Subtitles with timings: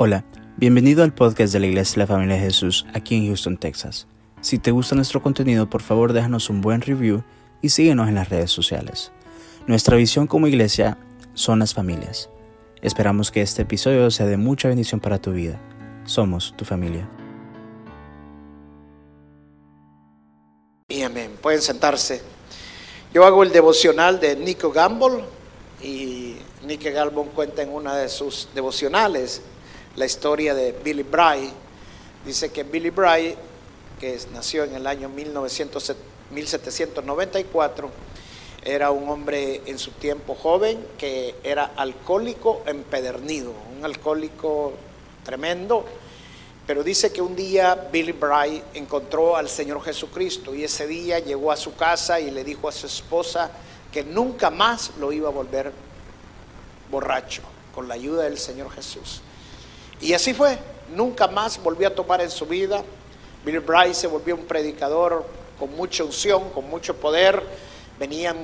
[0.00, 0.24] Hola,
[0.56, 4.06] bienvenido al podcast de la Iglesia de la Familia de Jesús aquí en Houston, Texas.
[4.40, 7.24] Si te gusta nuestro contenido, por favor déjanos un buen review
[7.62, 9.10] y síguenos en las redes sociales.
[9.66, 10.98] Nuestra visión como iglesia
[11.34, 12.30] son las familias.
[12.80, 15.60] Esperamos que este episodio sea de mucha bendición para tu vida.
[16.04, 17.10] Somos tu familia.
[21.04, 21.32] Amén.
[21.42, 22.22] Pueden sentarse.
[23.12, 25.24] Yo hago el devocional de Nico Gamble
[25.82, 29.42] y Nico Gamble cuenta en una de sus devocionales
[29.98, 31.52] la historia de Billy Bray.
[32.24, 33.36] Dice que Billy Bray,
[33.98, 35.94] que nació en el año 1900,
[36.30, 37.90] 1794,
[38.62, 44.72] era un hombre en su tiempo joven que era alcohólico empedernido, un alcohólico
[45.24, 45.84] tremendo.
[46.66, 51.50] Pero dice que un día Billy Bray encontró al Señor Jesucristo y ese día llegó
[51.50, 53.50] a su casa y le dijo a su esposa
[53.90, 55.72] que nunca más lo iba a volver
[56.90, 57.42] borracho
[57.74, 59.22] con la ayuda del Señor Jesús.
[60.00, 60.58] Y así fue,
[60.94, 62.82] nunca más volvió a tomar en su vida.
[63.44, 65.26] Bill Bryce se volvió un predicador
[65.58, 67.42] con mucha unción, con mucho poder.
[67.98, 68.36] Venían,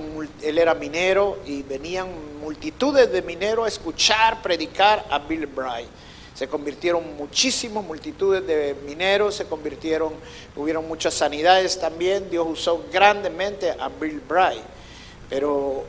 [0.42, 2.08] él era minero y venían
[2.40, 5.88] multitudes de mineros a escuchar, predicar a Bill Bryce.
[6.34, 10.12] Se convirtieron muchísimos, multitudes de mineros, se convirtieron,
[10.56, 12.28] hubieron muchas sanidades también.
[12.28, 14.62] Dios usó grandemente a Bill Bryce.
[15.30, 15.84] Pero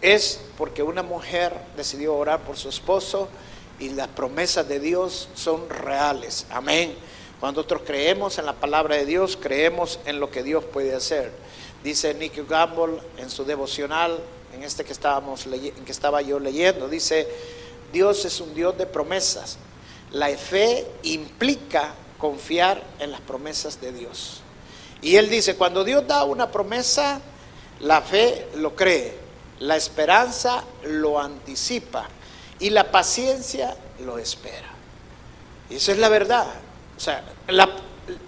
[0.00, 3.28] es porque una mujer decidió orar por su esposo
[3.78, 6.46] y las promesas de Dios son reales.
[6.50, 6.94] Amén.
[7.40, 11.32] Cuando nosotros creemos en la palabra de Dios, creemos en lo que Dios puede hacer.
[11.82, 14.20] Dice Nicky Gamble en su devocional,
[14.54, 17.26] en este que, estábamos en que estaba yo leyendo, dice,
[17.92, 19.58] Dios es un Dios de promesas.
[20.12, 24.42] La fe implica confiar en las promesas de Dios.
[25.00, 27.20] Y él dice, cuando Dios da una promesa,
[27.80, 29.16] la fe lo cree,
[29.58, 32.08] la esperanza lo anticipa
[32.62, 34.70] y la paciencia lo espera.
[35.68, 36.46] Y esa es la verdad.
[36.96, 37.24] O sea,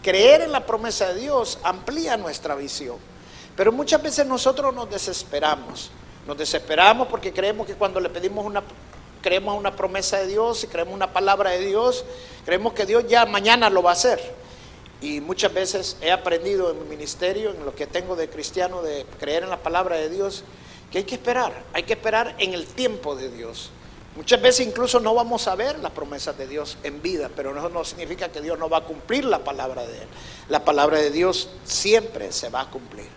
[0.02, 2.96] creer en la promesa de Dios amplía nuestra visión.
[3.56, 5.92] Pero muchas veces nosotros nos desesperamos.
[6.26, 8.64] Nos desesperamos porque creemos que cuando le pedimos una,
[9.22, 12.04] creemos una promesa de Dios y creemos una palabra de Dios,
[12.44, 14.20] creemos que Dios ya mañana lo va a hacer.
[15.00, 19.06] Y muchas veces he aprendido en mi ministerio, en lo que tengo de cristiano, de
[19.20, 20.42] creer en la palabra de Dios,
[20.90, 21.52] que hay que esperar.
[21.72, 23.70] Hay que esperar en el tiempo de Dios.
[24.16, 27.68] Muchas veces incluso no vamos a ver las promesas de Dios en vida, pero eso
[27.68, 30.08] no significa que Dios no va a cumplir la palabra de Él.
[30.48, 33.08] La palabra de Dios siempre se va a cumplir.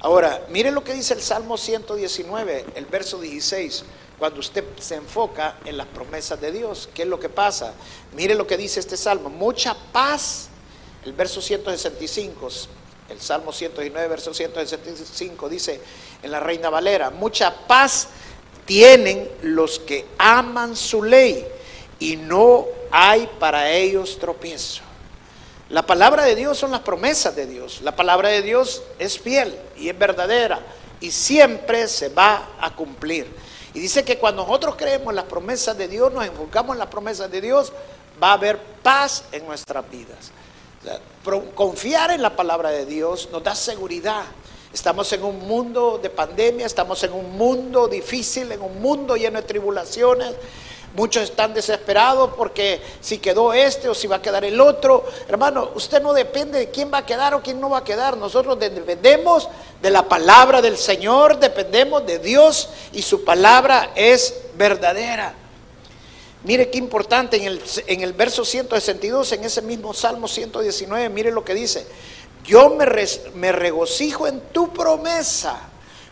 [0.00, 3.84] Ahora, mire lo que dice el Salmo 119, el verso 16,
[4.18, 6.90] cuando usted se enfoca en las promesas de Dios.
[6.94, 7.72] ¿Qué es lo que pasa?
[8.14, 10.48] Mire lo que dice este Salmo, mucha paz.
[11.04, 12.48] El verso 165,
[13.08, 15.80] el Salmo 119, verso 165 dice
[16.22, 18.08] en la Reina Valera, mucha paz
[18.70, 21.44] tienen los que aman su ley
[21.98, 24.82] y no hay para ellos tropiezo.
[25.70, 27.80] La palabra de Dios son las promesas de Dios.
[27.82, 30.60] La palabra de Dios es fiel y es verdadera
[31.00, 33.26] y siempre se va a cumplir.
[33.74, 37.28] Y dice que cuando nosotros creemos las promesas de Dios, nos enfocamos en las promesas
[37.28, 37.72] de Dios,
[38.22, 40.30] va a haber paz en nuestras vidas.
[41.56, 44.22] confiar en la palabra de Dios nos da seguridad.
[44.72, 49.40] Estamos en un mundo de pandemia, estamos en un mundo difícil, en un mundo lleno
[49.40, 50.32] de tribulaciones.
[50.94, 55.04] Muchos están desesperados porque si quedó este o si va a quedar el otro.
[55.28, 58.16] Hermano, usted no depende de quién va a quedar o quién no va a quedar.
[58.16, 59.48] Nosotros dependemos
[59.82, 65.34] de la palabra del Señor, dependemos de Dios y su palabra es verdadera.
[66.44, 71.32] Mire qué importante en el, en el verso 162, en ese mismo Salmo 119, mire
[71.32, 71.86] lo que dice.
[72.44, 75.60] Yo me, regocijo en tu promesa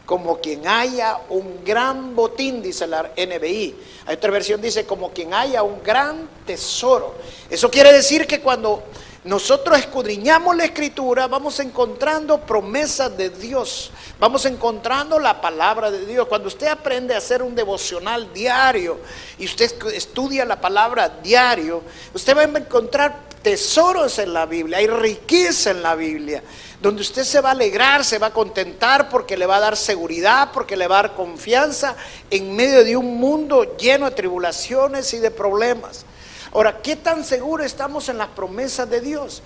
[0.04, 3.76] como quien haya un gran botín, dice la NBI.
[4.06, 7.14] Hay otra versión dice como quien haya un gran tesoro.
[7.50, 8.84] Eso quiere decir que cuando
[9.24, 13.90] nosotros escudriñamos la escritura, vamos encontrando promesas de Dios,
[14.20, 16.28] vamos encontrando la palabra de Dios.
[16.28, 18.98] Cuando usted aprende a hacer un devocional diario
[19.38, 21.82] y usted estudia la palabra diario,
[22.14, 26.43] usted va a encontrar tesoros en la Biblia, hay riqueza en la Biblia,
[26.81, 29.76] donde usted se va a alegrar, se va a contentar porque le va a dar
[29.76, 31.96] seguridad, porque le va a dar confianza
[32.31, 36.04] en medio de un mundo lleno de tribulaciones y de problemas.
[36.52, 39.42] Ahora, ¿qué tan seguro estamos en las promesas de Dios?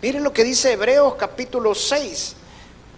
[0.00, 2.36] Miren lo que dice Hebreos capítulo 6.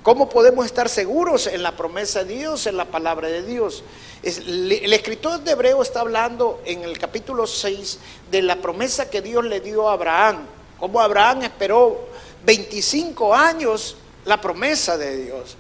[0.03, 3.83] ¿Cómo podemos estar seguros en la promesa de Dios, en la palabra de Dios?
[4.23, 7.99] el escritor de Hebreo está hablando en el capítulo 6
[8.31, 10.47] de la promesa que Dios le dio a Abraham.
[10.79, 12.09] Cómo Abraham esperó
[12.47, 15.57] 25 años la promesa de Dios.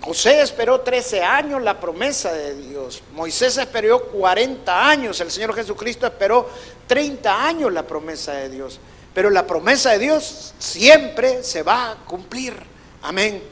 [0.00, 3.02] José esperó 13 años la promesa de Dios.
[3.12, 5.20] Moisés esperó 40 años.
[5.20, 6.48] El Señor Jesucristo esperó
[6.86, 8.80] 30 años la promesa de Dios.
[9.12, 12.54] Pero la promesa de Dios siempre se va a cumplir.
[13.02, 13.42] Amén.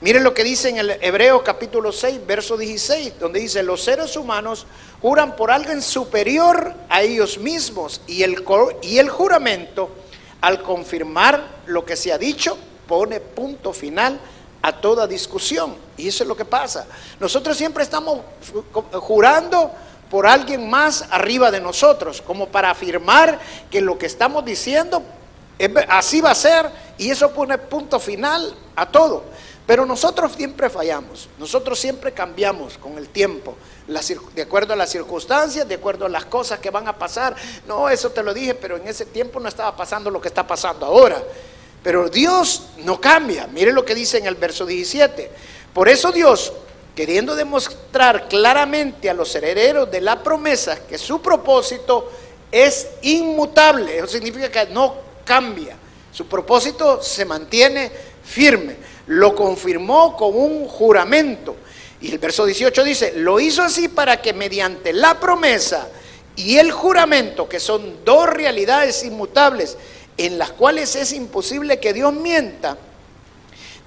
[0.00, 4.16] Miren lo que dice en el Hebreo capítulo 6, verso 16, donde dice, los seres
[4.16, 4.66] humanos
[5.00, 8.44] juran por alguien superior a ellos mismos y el,
[8.82, 9.90] y el juramento,
[10.40, 14.20] al confirmar lo que se ha dicho, pone punto final
[14.64, 15.76] a toda discusión.
[15.98, 16.86] Y eso es lo que pasa.
[17.20, 18.20] Nosotros siempre estamos
[18.94, 19.70] jurando
[20.10, 23.38] por alguien más arriba de nosotros, como para afirmar
[23.70, 25.02] que lo que estamos diciendo
[25.88, 29.24] así va a ser y eso pone punto final a todo.
[29.66, 33.56] Pero nosotros siempre fallamos, nosotros siempre cambiamos con el tiempo,
[34.34, 37.36] de acuerdo a las circunstancias, de acuerdo a las cosas que van a pasar.
[37.66, 40.46] No, eso te lo dije, pero en ese tiempo no estaba pasando lo que está
[40.46, 41.22] pasando ahora.
[41.84, 43.46] Pero Dios no cambia.
[43.46, 45.30] Mire lo que dice en el verso 17.
[45.74, 46.54] Por eso Dios,
[46.96, 52.10] queriendo demostrar claramente a los herederos de la promesa que su propósito
[52.50, 54.94] es inmutable, eso significa que no
[55.26, 55.76] cambia.
[56.10, 57.92] Su propósito se mantiene
[58.24, 58.76] firme.
[59.08, 61.54] Lo confirmó con un juramento.
[62.00, 65.88] Y el verso 18 dice, lo hizo así para que mediante la promesa
[66.36, 69.76] y el juramento, que son dos realidades inmutables,
[70.16, 72.76] en las cuales es imposible que Dios mienta,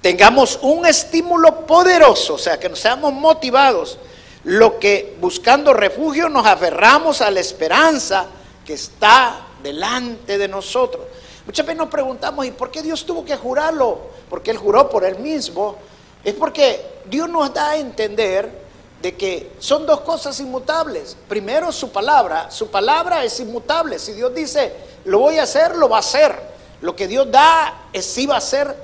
[0.00, 3.98] tengamos un estímulo poderoso, o sea, que nos seamos motivados,
[4.44, 8.26] lo que buscando refugio nos aferramos a la esperanza
[8.64, 11.04] que está delante de nosotros.
[11.46, 13.98] Muchas veces nos preguntamos, ¿y por qué Dios tuvo que jurarlo?
[14.28, 15.76] Porque Él juró por Él mismo.
[16.22, 18.67] Es porque Dios nos da a entender
[19.02, 21.16] de que son dos cosas inmutables.
[21.28, 22.50] Primero, su palabra.
[22.50, 23.98] Su palabra es inmutable.
[23.98, 24.72] Si Dios dice,
[25.04, 26.38] lo voy a hacer, lo va a hacer.
[26.80, 28.74] Lo que Dios da es sí va a ser,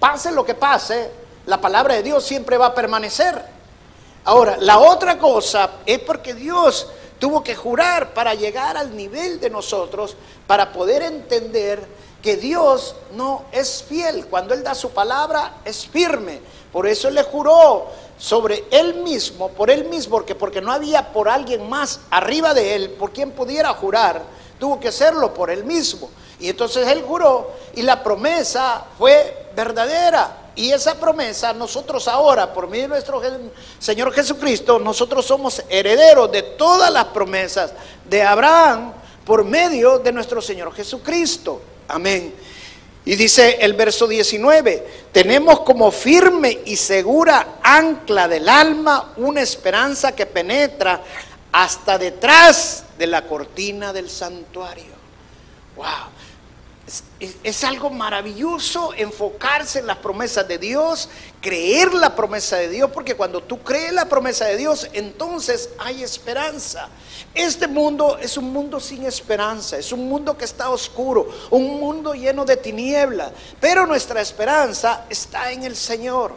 [0.00, 1.10] pase lo que pase,
[1.46, 3.40] la palabra de Dios siempre va a permanecer.
[4.24, 6.88] Ahora, la otra cosa es porque Dios
[7.18, 10.16] tuvo que jurar para llegar al nivel de nosotros,
[10.46, 11.86] para poder entender
[12.22, 14.26] que Dios no es fiel.
[14.26, 16.40] Cuando Él da su palabra, es firme.
[16.72, 17.86] Por eso Él le juró
[18.18, 22.74] sobre Él mismo, por Él mismo, porque, porque no había por alguien más arriba de
[22.74, 24.22] Él, por quien pudiera jurar
[24.58, 26.10] tuvo que hacerlo por él mismo.
[26.40, 30.38] Y entonces él juró y la promesa fue verdadera.
[30.56, 33.20] Y esa promesa, nosotros ahora, por medio de nuestro
[33.78, 37.72] Señor Jesucristo, nosotros somos herederos de todas las promesas
[38.08, 38.92] de Abraham
[39.24, 41.60] por medio de nuestro Señor Jesucristo.
[41.88, 42.34] Amén.
[43.06, 50.12] Y dice el verso 19, tenemos como firme y segura ancla del alma una esperanza
[50.12, 51.02] que penetra
[51.52, 54.94] hasta detrás de la cortina del santuario.
[55.76, 55.84] ¡Wow!
[57.18, 61.08] Es, algo maravilloso enfocarse en las promesas de Dios,
[61.40, 66.02] creer la promesa de Dios, porque cuando tú crees la promesa de Dios, entonces hay
[66.02, 66.90] esperanza.
[67.34, 72.12] Este mundo es un mundo sin esperanza, es un mundo que está oscuro, un mundo
[72.12, 76.34] lleno de tiniebla, pero nuestra esperanza está en el Señor.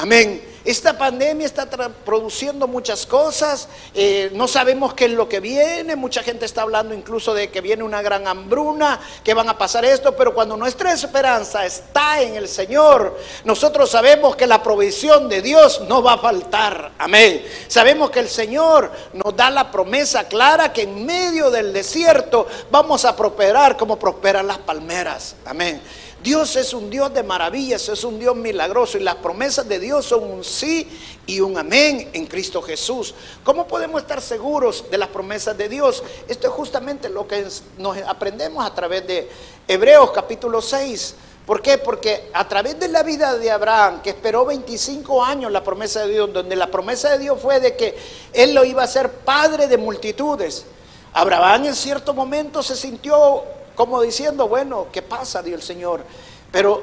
[0.00, 0.42] Amén.
[0.64, 6.22] Esta pandemia está produciendo muchas cosas, eh, no sabemos qué es lo que viene, mucha
[6.22, 10.14] gente está hablando incluso de que viene una gran hambruna, que van a pasar esto,
[10.16, 15.82] pero cuando nuestra esperanza está en el Señor, nosotros sabemos que la provisión de Dios
[15.88, 17.44] no va a faltar, amén.
[17.68, 23.04] Sabemos que el Señor nos da la promesa clara que en medio del desierto vamos
[23.06, 25.80] a prosperar como prosperan las palmeras, amén.
[26.22, 30.04] Dios es un Dios de maravillas, es un Dios milagroso y las promesas de Dios
[30.04, 30.86] son un sí
[31.26, 33.14] y un amén en Cristo Jesús.
[33.42, 36.02] ¿Cómo podemos estar seguros de las promesas de Dios?
[36.28, 37.46] Esto es justamente lo que
[37.78, 39.30] nos aprendemos a través de
[39.66, 41.14] Hebreos capítulo 6.
[41.46, 41.78] ¿Por qué?
[41.78, 46.12] Porque a través de la vida de Abraham, que esperó 25 años la promesa de
[46.12, 47.96] Dios, donde la promesa de Dios fue de que
[48.34, 50.66] él lo iba a ser padre de multitudes,
[51.14, 53.42] Abraham en cierto momento se sintió
[53.80, 55.42] como diciendo, bueno, ¿qué pasa?
[55.42, 56.04] Dijo el Señor.
[56.52, 56.82] Pero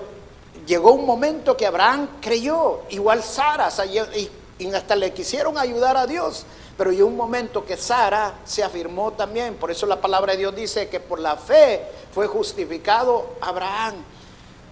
[0.66, 3.70] llegó un momento que Abraham creyó, igual Sara,
[4.58, 6.48] y hasta le quisieron ayudar a Dios.
[6.76, 9.58] Pero llegó un momento que Sara se afirmó también.
[9.58, 13.94] Por eso la palabra de Dios dice que por la fe fue justificado Abraham.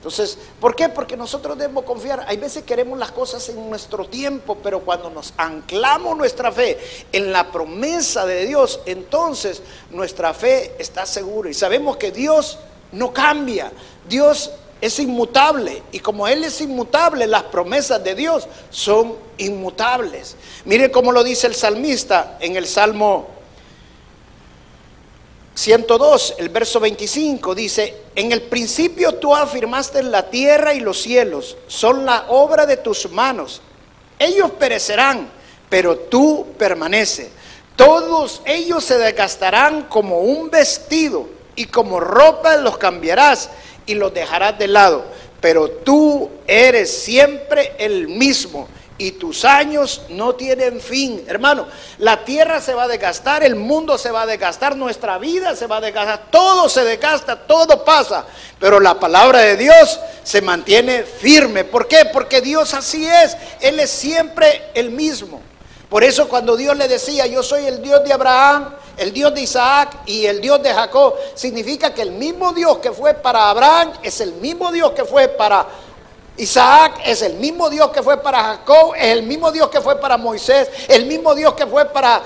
[0.06, 0.88] Entonces, ¿por qué?
[0.88, 2.26] Porque nosotros debemos confiar.
[2.28, 6.78] Hay veces queremos las cosas en nuestro tiempo, pero cuando nos anclamos nuestra fe
[7.12, 11.50] en la promesa de Dios, entonces nuestra fe está segura.
[11.50, 12.60] Y sabemos que Dios
[12.92, 13.72] no cambia.
[14.08, 15.82] Dios es inmutable.
[15.92, 20.36] Y como Él es inmutable, las promesas de Dios son inmutables.
[20.66, 23.35] Mire cómo lo dice el salmista en el Salmo
[25.56, 31.56] 102, el verso 25 dice, en el principio tú afirmaste la tierra y los cielos,
[31.68, 33.62] son la obra de tus manos.
[34.20, 35.30] ellos perecerán,
[35.70, 37.30] pero tú permaneces.
[37.78, 43.50] Todos ellos se desgastarán como un vestido y como ropa los cambiarás
[43.86, 45.06] y los dejarás de lado.
[45.40, 51.24] Pero tú eres siempre el mismo y tus años no tienen fin.
[51.28, 55.56] Hermano, la tierra se va a desgastar, el mundo se va a desgastar, nuestra vida
[55.56, 58.26] se va a desgastar, todo se desgasta, todo pasa.
[58.60, 61.66] Pero la palabra de Dios se mantiene firme.
[61.66, 62.06] ¿Por qué?
[62.12, 63.36] Porque Dios así es.
[63.60, 65.42] Él es siempre el mismo.
[65.90, 69.42] Por eso cuando Dios le decía, yo soy el Dios de Abraham, el Dios de
[69.42, 73.92] Isaac y el Dios de Jacob, significa que el mismo Dios que fue para Abraham
[74.02, 75.68] es el mismo Dios que fue para
[76.38, 80.00] Isaac es el mismo Dios que fue para Jacob, es el mismo Dios que fue
[80.00, 82.22] para Moisés, el mismo Dios que fue para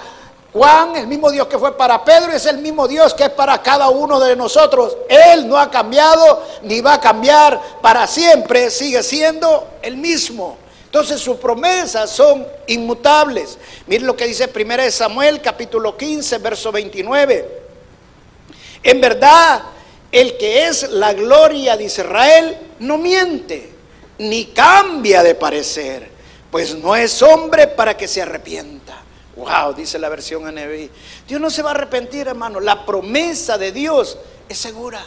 [0.51, 3.62] Juan, el mismo Dios que fue para Pedro, es el mismo Dios que es para
[3.62, 4.98] cada uno de nosotros.
[5.08, 10.58] Él no ha cambiado ni va a cambiar para siempre, sigue siendo el mismo.
[10.86, 13.60] Entonces sus promesas son inmutables.
[13.86, 17.60] Miren lo que dice 1 Samuel capítulo 15, verso 29.
[18.82, 19.62] En verdad,
[20.12, 23.79] el que es la gloria de Israel no miente
[24.20, 26.10] ni cambia de parecer,
[26.52, 29.02] pues no es hombre para que se arrepienta.
[29.36, 30.92] Wow, dice la versión NBI.
[31.28, 32.60] Dios no se va a arrepentir, hermano.
[32.60, 34.18] La promesa de Dios
[34.50, 35.02] es segura.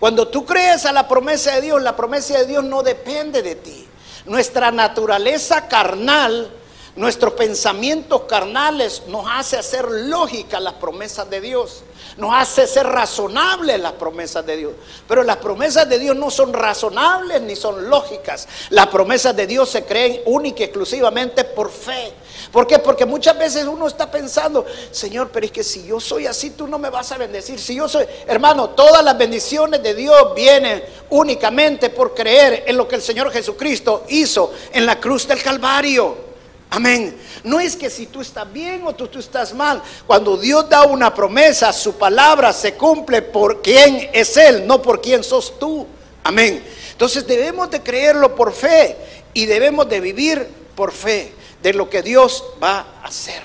[0.00, 3.54] Cuando tú crees a la promesa de Dios, la promesa de Dios no depende de
[3.54, 3.86] ti.
[4.26, 6.50] Nuestra naturaleza carnal,
[6.96, 11.84] nuestros pensamientos carnales nos hace hacer lógica las promesas de Dios
[12.16, 14.72] nos hace ser razonables las promesas de Dios.
[15.08, 18.46] Pero las promesas de Dios no son razonables ni son lógicas.
[18.70, 22.12] Las promesas de Dios se creen única y exclusivamente por fe.
[22.52, 22.78] ¿Por qué?
[22.78, 26.66] Porque muchas veces uno está pensando, Señor, pero es que si yo soy así, tú
[26.66, 27.58] no me vas a bendecir.
[27.58, 32.86] Si yo soy, hermano, todas las bendiciones de Dios vienen únicamente por creer en lo
[32.86, 36.33] que el Señor Jesucristo hizo en la cruz del Calvario.
[36.74, 37.16] Amén.
[37.44, 39.80] No es que si tú estás bien o tú, tú, estás mal.
[40.08, 45.00] Cuando Dios da una promesa, su palabra se cumple por quién es Él, no por
[45.00, 45.86] quién sos tú.
[46.24, 46.64] Amén.
[46.90, 48.96] Entonces debemos de creerlo por fe
[49.34, 53.42] y debemos de vivir por fe de lo que Dios va a hacer.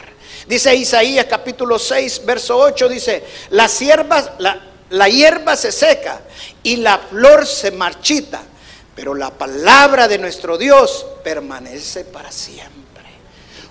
[0.48, 3.70] Dice Isaías capítulo 6, verso 8, dice, la,
[4.90, 6.22] la hierba se seca
[6.64, 8.42] y la flor se marchita,
[8.96, 12.79] pero la palabra de nuestro Dios permanece para siempre.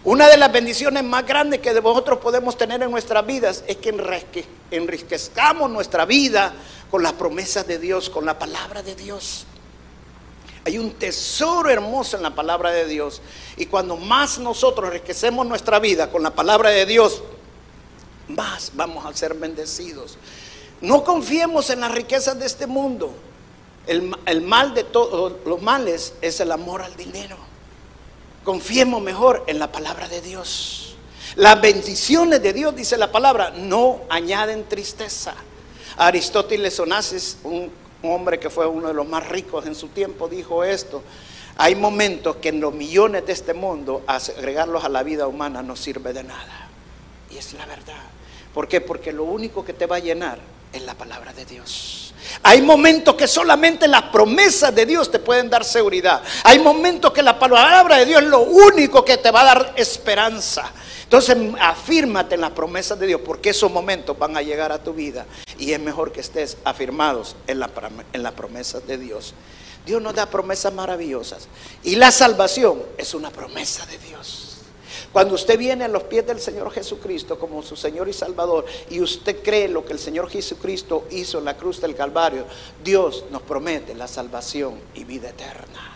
[0.09, 3.95] Una de las bendiciones más grandes que nosotros podemos tener en nuestras vidas es que
[4.71, 6.55] enriquezcamos nuestra vida
[6.91, 9.45] con las promesas de Dios, con la palabra de Dios.
[10.65, 13.21] Hay un tesoro hermoso en la palabra de Dios.
[13.59, 17.23] Y cuando más nosotros enriquecemos nuestra vida con la palabra de Dios,
[18.29, 20.17] más vamos a ser bendecidos.
[20.81, 23.13] No confiemos en las riquezas de este mundo.
[23.87, 27.48] El mal de todos los males es el amor al dinero.
[28.49, 30.97] Confiemos mejor en la palabra de Dios.
[31.37, 35.35] Las bendiciones de Dios, dice la palabra, no añaden tristeza.
[35.99, 37.71] Aristóteles Onassis, un
[38.03, 41.03] hombre que fue uno de los más ricos en su tiempo, dijo esto.
[41.59, 45.77] Hay momentos que en los millones de este mundo agregarlos a la vida humana no
[45.77, 46.71] sirve de nada.
[47.31, 48.01] Y es la verdad.
[48.55, 48.81] ¿Por qué?
[48.81, 50.39] Porque lo único que te va a llenar
[50.73, 52.08] es la palabra de Dios.
[52.43, 56.23] Hay momentos que solamente las promesas de Dios te pueden dar seguridad.
[56.45, 59.73] Hay momentos que la palabra de Dios es lo único que te va a dar
[59.77, 60.71] esperanza.
[61.05, 64.93] Entonces afírmate en las promesas de Dios porque esos momentos van a llegar a tu
[64.93, 65.27] vida
[65.59, 67.63] y es mejor que estés afirmados en
[68.13, 69.35] en las promesas de Dios.
[69.87, 71.49] Dios nos da promesas maravillosas
[71.83, 74.48] y la salvación es una promesa de Dios.
[75.13, 79.01] Cuando usted viene a los pies del Señor Jesucristo como su Señor y Salvador y
[79.01, 82.45] usted cree lo que el Señor Jesucristo hizo en la cruz del Calvario,
[82.85, 85.95] Dios nos promete la salvación y vida eterna.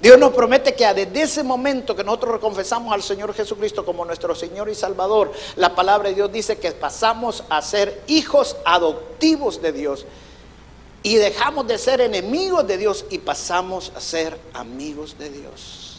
[0.00, 4.34] Dios nos promete que desde ese momento que nosotros confesamos al Señor Jesucristo como nuestro
[4.34, 9.72] Señor y Salvador, la palabra de Dios dice que pasamos a ser hijos adoptivos de
[9.72, 10.06] Dios
[11.02, 15.89] y dejamos de ser enemigos de Dios y pasamos a ser amigos de Dios.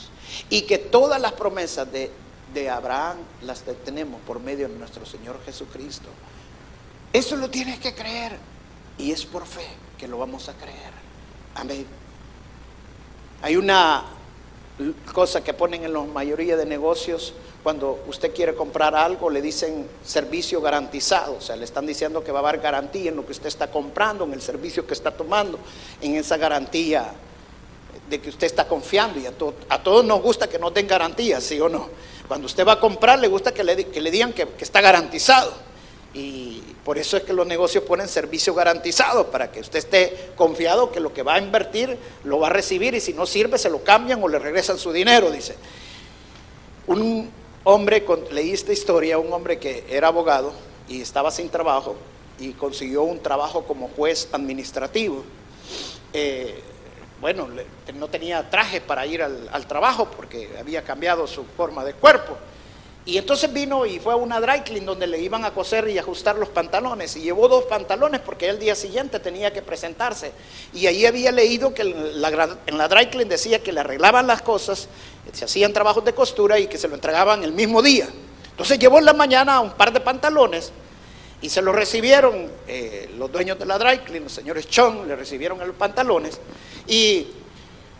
[0.51, 2.11] Y que todas las promesas de
[2.53, 6.09] de Abraham las tenemos por medio de nuestro Señor Jesucristo.
[7.13, 8.37] Eso lo tienes que creer
[8.97, 9.67] y es por fe
[9.97, 10.91] que lo vamos a creer.
[11.55, 11.85] Amén.
[13.41, 14.03] Hay una
[15.13, 19.87] cosa que ponen en la mayoría de negocios cuando usted quiere comprar algo, le dicen
[20.03, 23.33] servicio garantizado, o sea, le están diciendo que va a haber garantía en lo que
[23.33, 25.59] usted está comprando, en el servicio que está tomando,
[26.01, 27.13] en esa garantía
[28.11, 31.59] de que usted está confiando y a, todos nos gusta que nos den garantía, ¿sí
[31.59, 31.89] o no?
[32.27, 33.75] Cuando usted va a comprar, le gusta que le,
[34.11, 35.53] digan que, está garantizado.
[36.13, 40.91] Y por eso es que los negocios ponen servicio garantizado, para que usted esté confiado
[40.91, 43.69] que lo que va a invertir lo va a recibir y si no sirve se
[43.69, 45.55] lo cambian o le regresan su dinero, dice.
[46.87, 47.31] un
[47.63, 50.51] hombre, leí esta historia, un hombre que era abogado
[50.89, 51.95] y estaba sin trabajo
[52.39, 55.23] y consiguió un trabajo como juez administrativo.
[56.11, 56.61] Eh,
[57.21, 57.47] bueno,
[57.93, 62.35] no tenía traje para ir al, trabajo porque había cambiado su forma de cuerpo.
[63.05, 66.35] Y entonces vino y fue a una dry donde le iban a coser y ajustar
[66.35, 67.15] los pantalones.
[67.15, 70.31] Y llevó dos pantalones porque el día siguiente tenía que presentarse.
[70.73, 74.87] Y ahí había leído que en la, dry decía que le arreglaban las cosas,
[75.31, 78.07] se hacían trabajos de costura y que se lo entregaban el mismo día.
[78.49, 80.71] Entonces llevó en la mañana un par de pantalones
[81.41, 85.15] y se los recibieron eh, los dueños de la dry clean, los señores Chong, le
[85.15, 86.39] recibieron los pantalones.
[86.87, 87.27] Y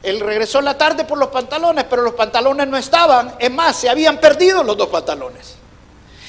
[0.03, 3.35] él regresó en la tarde por los pantalones, pero los pantalones no estaban.
[3.39, 5.55] Es más, se habían perdido los dos pantalones.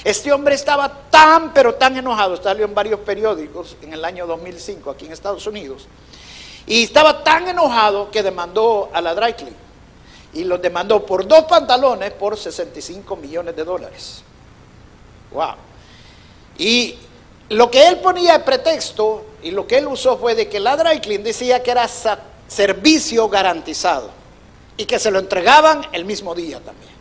[0.04, 4.90] Este hombre estaba tan, pero tan enojado, salió en varios periódicos en el año 2005
[4.90, 5.87] aquí en Estados Unidos,
[6.66, 9.54] y estaba tan enojado que demandó a la Dry Clean
[10.35, 14.23] y los demandó por dos pantalones por 65 millones de dólares.
[15.31, 15.54] Wow.
[16.62, 16.95] Y
[17.49, 20.76] lo que él ponía de pretexto y lo que él usó fue de que la
[20.76, 21.88] Dry decía que era
[22.47, 24.11] servicio garantizado
[24.76, 26.92] y que se lo entregaban el mismo día también.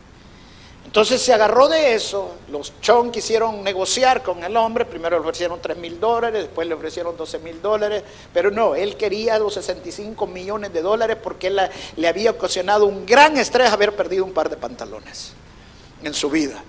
[0.84, 5.62] Entonces se agarró de eso, los Chon quisieron negociar con el hombre, primero le ofrecieron
[5.62, 8.02] 3 mil dólares, después le ofrecieron 12 mil dólares,
[8.34, 11.62] pero no, él quería los 65 millones de dólares porque él
[11.98, 15.34] le había ocasionado un gran estrés haber perdido un par de pantalones
[16.02, 16.64] en su vida.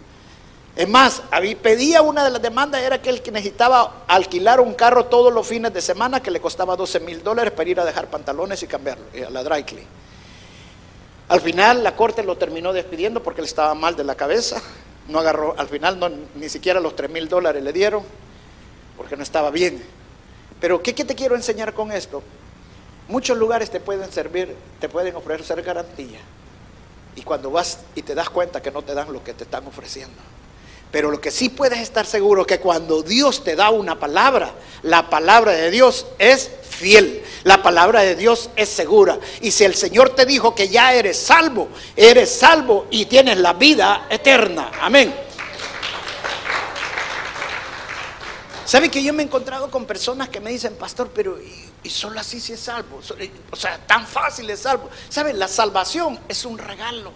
[0.74, 1.22] Es más,
[1.60, 5.72] pedía una de las demandas, era que él necesitaba alquilar un carro todos los fines
[5.72, 9.04] de semana que le costaba 12 mil dólares para ir a dejar pantalones y cambiarlo
[9.26, 9.64] a la dry.
[11.28, 14.62] Al final la corte lo terminó despidiendo porque él estaba mal de la cabeza,
[15.08, 15.98] no agarró, al final
[16.36, 18.02] ni siquiera los 3 mil dólares le dieron
[18.96, 19.82] porque no estaba bien.
[20.58, 22.22] Pero ¿qué, ¿qué te quiero enseñar con esto?
[23.08, 26.20] Muchos lugares te pueden servir, te pueden ofrecer garantía.
[27.14, 29.66] Y cuando vas y te das cuenta que no te dan lo que te están
[29.66, 30.16] ofreciendo.
[30.92, 34.52] Pero lo que sí puedes estar seguro es que cuando Dios te da una palabra,
[34.82, 37.24] la palabra de Dios es fiel.
[37.44, 39.18] La palabra de Dios es segura.
[39.40, 43.54] Y si el Señor te dijo que ya eres salvo, eres salvo y tienes la
[43.54, 44.70] vida eterna.
[44.82, 45.14] Amén.
[48.66, 51.38] ¿Sabe que yo me he encontrado con personas que me dicen, pastor, pero
[51.82, 53.00] y, solo así si es salvo?
[53.50, 54.90] O sea, tan fácil es salvo.
[55.08, 55.32] ¿Sabe?
[55.32, 57.12] La salvación es un regalo.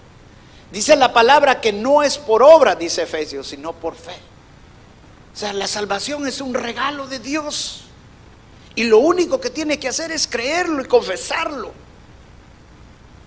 [0.70, 4.16] Dice la palabra que no es por obra, dice Efesios, sino por fe.
[5.32, 7.82] O sea, la salvación es un regalo de Dios.
[8.74, 11.72] Y lo único que tienes que hacer es creerlo y confesarlo.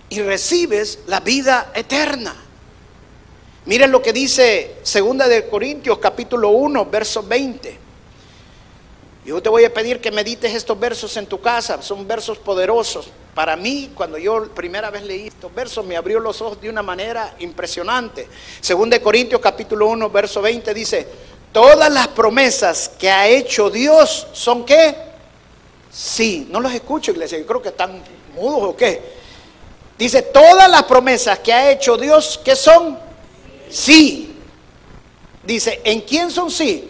[0.08, 2.34] Y recibes la vida eterna.
[3.66, 7.89] Miren lo que dice Segunda de Corintios capítulo 1, verso 20.
[9.24, 13.10] Yo te voy a pedir que medites estos versos en tu casa, son versos poderosos.
[13.34, 16.82] Para mí, cuando yo primera vez leí estos versos, me abrió los ojos de una
[16.82, 18.28] manera impresionante.
[18.60, 21.06] Según de Corintios capítulo 1, verso 20 dice,
[21.52, 24.96] todas las promesas que ha hecho Dios son qué?
[25.92, 28.02] Sí, no los escucho iglesia, yo creo que están
[28.34, 29.20] mudos o qué.
[29.98, 32.98] Dice, todas las promesas que ha hecho Dios, ¿qué son?
[33.68, 34.34] Sí.
[35.44, 36.89] Dice, ¿en quién son sí?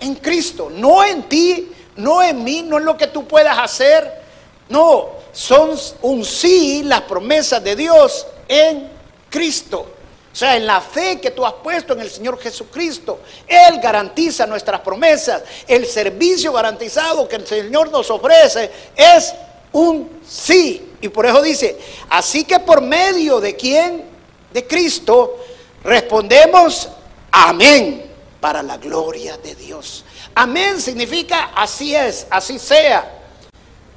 [0.00, 4.22] En Cristo, no en ti, no en mí, no en lo que tú puedas hacer.
[4.68, 8.88] No, son un sí las promesas de Dios en
[9.30, 9.94] Cristo.
[10.32, 13.20] O sea, en la fe que tú has puesto en el Señor Jesucristo.
[13.46, 15.42] Él garantiza nuestras promesas.
[15.66, 19.34] El servicio garantizado que el Señor nos ofrece es
[19.72, 20.92] un sí.
[21.00, 21.78] Y por eso dice,
[22.10, 24.04] así que por medio de quién?
[24.52, 25.38] De Cristo,
[25.82, 26.88] respondemos
[27.32, 28.07] amén
[28.40, 30.04] para la gloria de Dios.
[30.34, 33.18] Amén significa así es, así sea.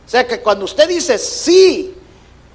[0.06, 1.96] O sea que cuando usted dice sí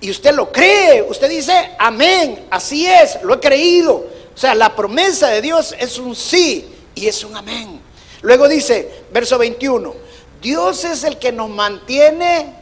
[0.01, 3.94] y usted lo cree, usted dice amén, así es, lo he creído.
[4.35, 7.81] O sea, la promesa de Dios es un sí y es un amén.
[8.22, 9.94] Luego dice, verso 21,
[10.42, 12.53] Dios es el que nos mantiene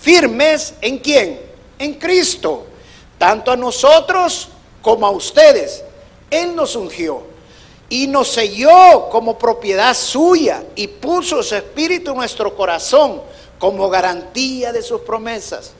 [0.00, 1.40] firmes en quién?
[1.78, 2.66] En Cristo,
[3.18, 4.48] tanto a nosotros
[4.82, 5.84] como a ustedes.
[6.30, 7.31] Él nos ungió
[7.92, 13.20] y nos selló como propiedad suya y puso su espíritu en nuestro corazón
[13.58, 15.72] como garantía de sus promesas.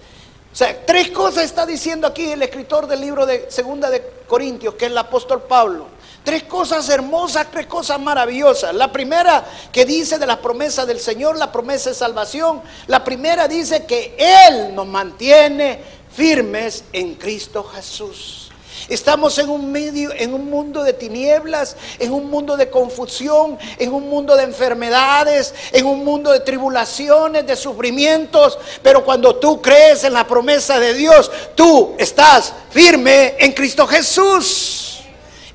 [0.52, 4.74] O sea, tres cosas está diciendo aquí el escritor del libro de Segunda de Corintios,
[4.74, 5.86] que es el apóstol Pablo.
[6.22, 8.74] Tres cosas hermosas, tres cosas maravillosas.
[8.74, 12.60] La primera que dice de las promesas del Señor, la promesa de salvación.
[12.88, 15.80] La primera dice que Él nos mantiene
[16.14, 18.41] firmes en Cristo Jesús.
[18.88, 23.92] Estamos en un medio, en un mundo de tinieblas, en un mundo de confusión, en
[23.92, 28.58] un mundo de enfermedades, en un mundo de tribulaciones, de sufrimientos.
[28.82, 34.91] Pero cuando tú crees en la promesa de Dios, tú estás firme en Cristo Jesús.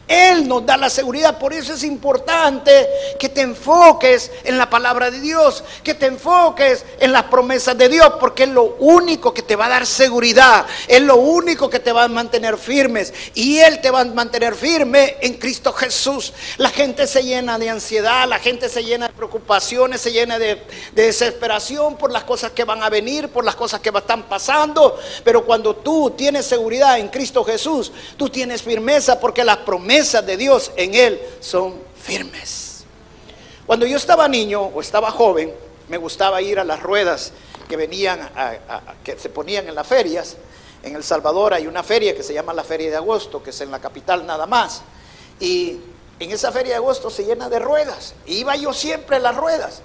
[0.07, 1.37] Él nos da la seguridad.
[1.37, 2.87] Por eso es importante
[3.19, 7.89] que te enfoques en la palabra de Dios, que te enfoques en las promesas de
[7.89, 11.79] Dios, porque es lo único que te va a dar seguridad, es lo único que
[11.79, 13.13] te va a mantener firmes.
[13.33, 16.33] Y Él te va a mantener firme en Cristo Jesús.
[16.57, 20.61] La gente se llena de ansiedad, la gente se llena de preocupaciones, se llena de,
[20.93, 24.97] desesperación por las cosas que van a venir, por las cosas que están pasando.
[25.23, 30.37] Pero cuando tú tienes seguridad en Cristo Jesús, tú tienes firmeza porque las promesas de
[30.37, 32.85] Dios en Él son firmes.
[33.65, 35.51] Cuando yo estaba niño o estaba joven,
[35.89, 37.31] me gustaba ir a las ruedas
[37.67, 38.29] que venían,
[39.03, 40.37] que se ponían en las ferias.
[40.83, 43.61] En El Salvador hay una feria que se llama la Feria de Agosto, que es
[43.61, 44.83] en la capital nada más.
[45.39, 45.79] Y
[46.19, 48.13] en esa Feria de Agosto se llena de ruedas.
[48.27, 49.81] iba yo siempre a las ruedas.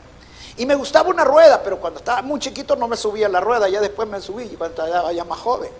[0.59, 3.41] Y me gustaba una rueda, pero cuando estaba muy chiquito no me subía a la
[3.41, 5.71] rueda, ya después me subí cuando estaba ya más joven.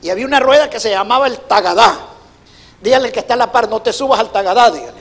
[0.00, 2.19] Y había una rueda que se llamaba el Tagadá.
[2.80, 5.00] Dígale que está a la par, no te subas al tagadá, dígale.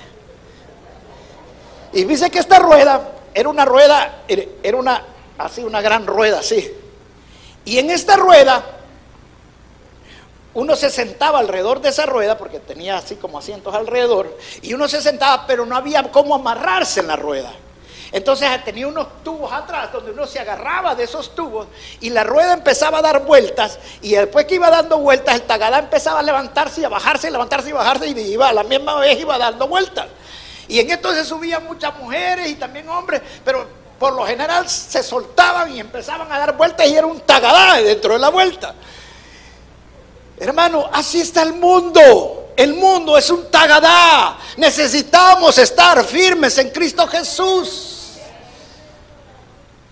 [1.94, 5.04] Y dice que esta rueda era una rueda, era una,
[5.38, 6.72] así, una gran rueda, así.
[7.66, 8.64] Y en esta rueda,
[10.54, 14.88] uno se sentaba alrededor de esa rueda, porque tenía así como asientos alrededor, y uno
[14.88, 17.52] se sentaba, pero no había cómo amarrarse en la rueda.
[18.12, 21.68] Entonces tenía unos tubos atrás donde uno se agarraba de esos tubos
[22.00, 25.78] y la rueda empezaba a dar vueltas y después que iba dando vueltas el tagadá
[25.78, 29.20] empezaba a levantarse y a bajarse, levantarse y bajarse y iba a la misma vez
[29.20, 30.08] iba dando vueltas.
[30.68, 33.68] Y en esto se subían muchas mujeres y también hombres, pero
[34.00, 38.14] por lo general se soltaban y empezaban a dar vueltas y era un tagadá dentro
[38.14, 38.74] de la vuelta.
[40.40, 42.54] Hermano, así está el mundo.
[42.56, 44.38] El mundo es un tagadá.
[44.58, 47.89] Necesitamos estar firmes en Cristo Jesús.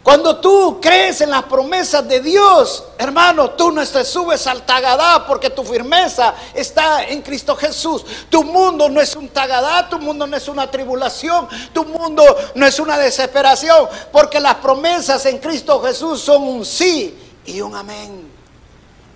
[0.07, 5.27] Cuando tú crees en las promesas de Dios, hermano, tú no te subes al tagadá
[5.27, 8.05] porque tu firmeza está en Cristo Jesús.
[8.29, 12.23] Tu mundo no es un tagadá, tu mundo no es una tribulación, tu mundo
[12.55, 17.13] no es una desesperación, porque las promesas en Cristo Jesús son un sí
[17.45, 18.31] y un amén.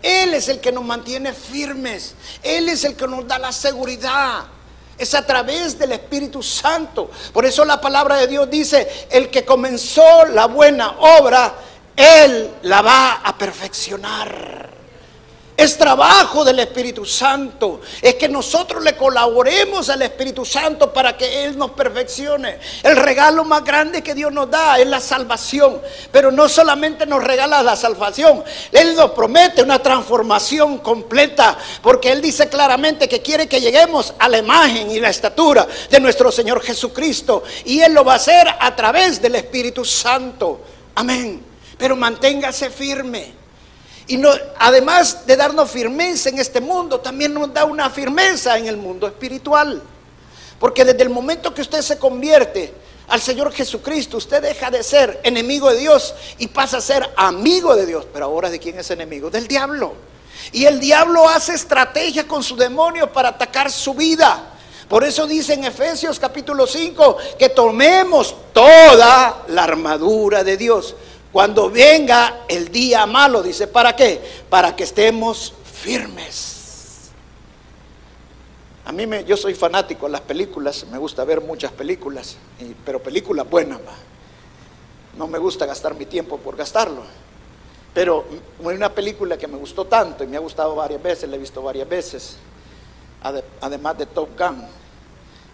[0.01, 4.43] Él es el que nos mantiene firmes, Él es el que nos da la seguridad.
[5.01, 7.09] Es a través del Espíritu Santo.
[7.33, 11.55] Por eso la palabra de Dios dice, el que comenzó la buena obra,
[11.95, 14.70] Él la va a perfeccionar.
[15.61, 17.81] Es trabajo del Espíritu Santo.
[18.01, 22.57] Es que nosotros le colaboremos al Espíritu Santo para que Él nos perfeccione.
[22.81, 25.79] El regalo más grande que Dios nos da es la salvación.
[26.11, 28.43] Pero no solamente nos regala la salvación.
[28.71, 31.55] Él nos promete una transformación completa.
[31.83, 35.99] Porque Él dice claramente que quiere que lleguemos a la imagen y la estatura de
[35.99, 37.43] nuestro Señor Jesucristo.
[37.65, 40.59] Y Él lo va a hacer a través del Espíritu Santo.
[40.95, 41.45] Amén.
[41.77, 43.40] Pero manténgase firme.
[44.11, 48.67] Y no, además de darnos firmeza en este mundo, también nos da una firmeza en
[48.67, 49.81] el mundo espiritual.
[50.59, 52.73] Porque desde el momento que usted se convierte
[53.07, 57.73] al Señor Jesucristo, usted deja de ser enemigo de Dios y pasa a ser amigo
[57.73, 58.05] de Dios.
[58.11, 59.29] Pero ahora de quién es enemigo?
[59.29, 59.93] Del diablo.
[60.51, 64.43] Y el diablo hace estrategia con su demonio para atacar su vida.
[64.89, 70.95] Por eso dice en Efesios capítulo 5 que tomemos toda la armadura de Dios
[71.31, 74.21] cuando venga el día malo, dice, ¿para qué?
[74.49, 77.11] Para que estemos firmes.
[78.83, 82.35] A mí me, yo soy fanático de las películas, me gusta ver muchas películas,
[82.83, 83.79] pero películas buenas.
[85.17, 87.03] No me gusta gastar mi tiempo por gastarlo.
[87.93, 88.25] Pero
[88.65, 91.39] hay una película que me gustó tanto y me ha gustado varias veces, la he
[91.39, 92.37] visto varias veces,
[93.61, 94.65] además de Top Gun.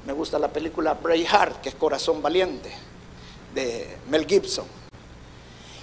[0.06, 2.72] Me gusta la película Braveheart, que es Corazón Valiente,
[3.54, 4.66] de Mel Gibson.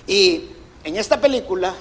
[0.06, 0.50] Y
[0.84, 1.74] en esta película,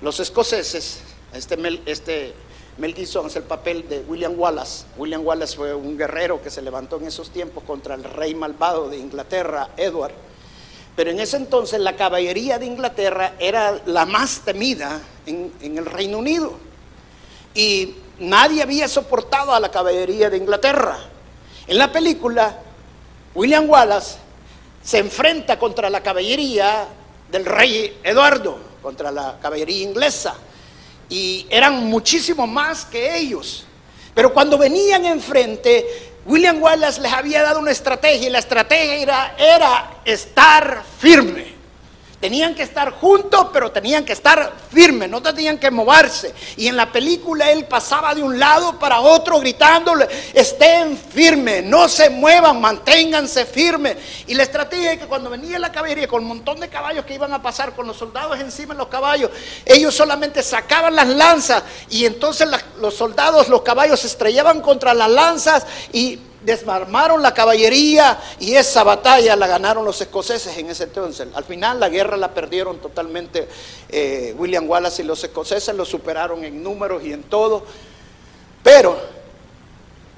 [0.00, 1.00] los escoceses,
[1.34, 2.34] este Mel, este
[2.78, 4.84] Gibson es el papel de William Wallace.
[4.96, 8.88] William Wallace fue un guerrero que se levantó en esos tiempos contra el rey malvado
[8.88, 10.14] de Inglaterra, Edward.
[10.94, 15.86] Pero en ese entonces la caballería de Inglaterra era la más temida en, en el
[15.86, 16.52] Reino Unido.
[17.54, 20.98] Y nadie había soportado a la caballería de Inglaterra.
[21.66, 22.58] En la película,
[23.34, 24.18] William Wallace
[24.82, 26.88] se enfrenta contra la caballería
[27.32, 30.34] del rey Eduardo contra la caballería inglesa.
[31.08, 33.64] Y eran muchísimo más que ellos.
[34.14, 39.34] Pero cuando venían enfrente, William Wallace les había dado una estrategia y la estrategia era,
[39.38, 41.51] era estar firme.
[42.22, 46.32] Tenían que estar juntos, pero tenían que estar firmes, no tenían que moverse.
[46.56, 51.88] Y en la película él pasaba de un lado para otro gritándole, estén firmes, no
[51.88, 53.96] se muevan, manténganse firmes.
[54.28, 57.14] Y la estrategia es que cuando venía la caballería con un montón de caballos que
[57.14, 59.32] iban a pasar con los soldados encima de los caballos,
[59.66, 62.46] ellos solamente sacaban las lanzas y entonces
[62.78, 68.82] los soldados, los caballos se estrellaban contra las lanzas y desarmaron la caballería y esa
[68.84, 71.28] batalla la ganaron los escoceses en ese entonces.
[71.34, 73.48] Al final la guerra la perdieron totalmente
[73.88, 77.64] eh, William Wallace y los escoceses lo superaron en números y en todo.
[78.62, 79.21] Pero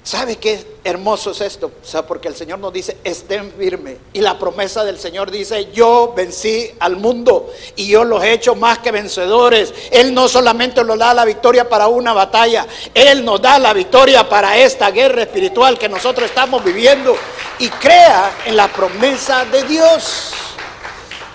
[0.04, 1.72] ¿Sabe qué hermoso es esto?
[1.82, 3.96] O sea, porque el Señor nos dice, estén firmes.
[4.12, 8.54] Y la promesa del Señor dice, yo vencí al mundo y yo los he hecho
[8.54, 9.72] más que vencedores.
[9.90, 14.28] Él no solamente nos da la victoria para una batalla, Él nos da la victoria
[14.28, 17.16] para esta guerra espiritual que nosotros estamos viviendo.
[17.58, 20.34] Y crea en la promesa de Dios.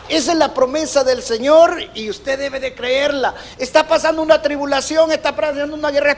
[0.10, 3.36] Esa es la promesa del Señor y usted debe de creerla.
[3.60, 6.17] Está pasando una tribulación, está pasando una guerra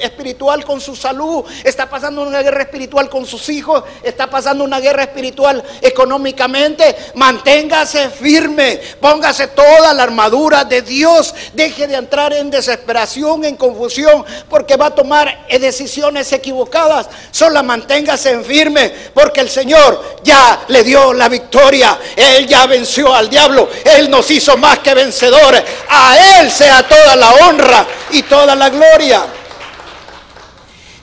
[0.00, 4.80] espiritual con su salud, está pasando una guerra espiritual con sus hijos, está pasando una
[4.80, 6.96] guerra espiritual económicamente.
[7.14, 14.24] Manténgase firme, póngase toda la armadura de Dios, deje de entrar en desesperación, en confusión,
[14.48, 17.08] porque va a tomar decisiones equivocadas.
[17.30, 23.25] Solo manténgase firme, porque el Señor ya le dio la victoria, Él ya venció al
[23.28, 23.68] diablo.
[23.84, 25.62] Él nos hizo más que vencedores.
[25.88, 29.26] A Él sea toda la honra y toda la gloria.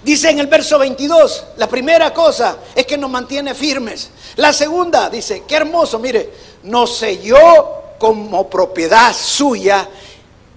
[0.03, 4.09] Dice en el verso 22, la primera cosa es que nos mantiene firmes.
[4.36, 6.29] La segunda dice, qué hermoso, mire,
[6.63, 9.88] nos selló como propiedad suya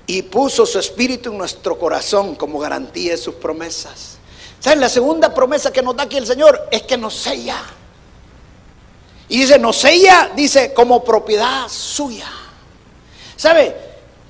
[0.07, 4.19] y puso su espíritu en nuestro corazón como garantía de sus promesas.
[4.59, 4.81] ¿Saben?
[4.81, 7.63] La segunda promesa que nos da aquí el Señor es que nos sella.
[9.29, 12.29] Y dice, no sella, dice, como propiedad suya.
[13.37, 13.75] ¿Sabe?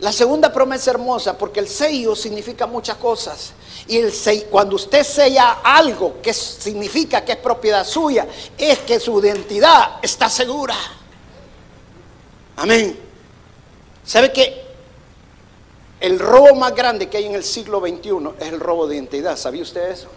[0.01, 3.53] La segunda promesa hermosa, porque el sello significa muchas cosas.
[3.89, 4.13] Y el
[4.51, 8.27] cuando usted sella algo que significa que es propiedad suya,
[8.59, 10.77] es que su identidad está segura.
[12.57, 12.99] Amén.
[14.05, 14.65] ¿Sabe que
[16.01, 19.37] el robo más grande que hay en el siglo XXI es el robo de identidad?
[19.37, 20.09] ¿Sabía usted eso?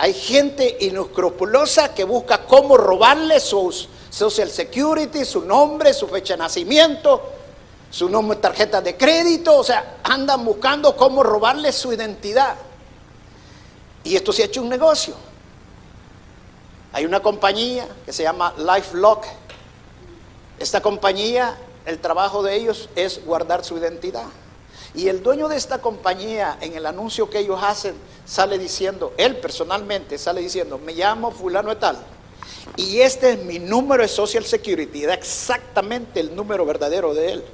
[0.00, 6.38] Hay gente inescrupulosa que busca cómo robarle sus social security, su nombre, su fecha de
[6.38, 7.20] nacimiento,
[7.90, 12.54] su nombre, tarjeta de crédito, o sea, andan buscando cómo robarle su identidad.
[14.04, 15.14] Y esto se ha hecho un negocio.
[16.92, 19.26] Hay una compañía que se llama LifeLock.
[20.60, 24.26] Esta compañía, el trabajo de ellos es guardar su identidad.
[24.98, 27.94] Y el dueño de esta compañía, en el anuncio que ellos hacen,
[28.26, 31.98] sale diciendo, él personalmente sale diciendo, me llamo fulano de tal.
[32.76, 37.44] Y este es mi número de Social Security, da exactamente el número verdadero de él.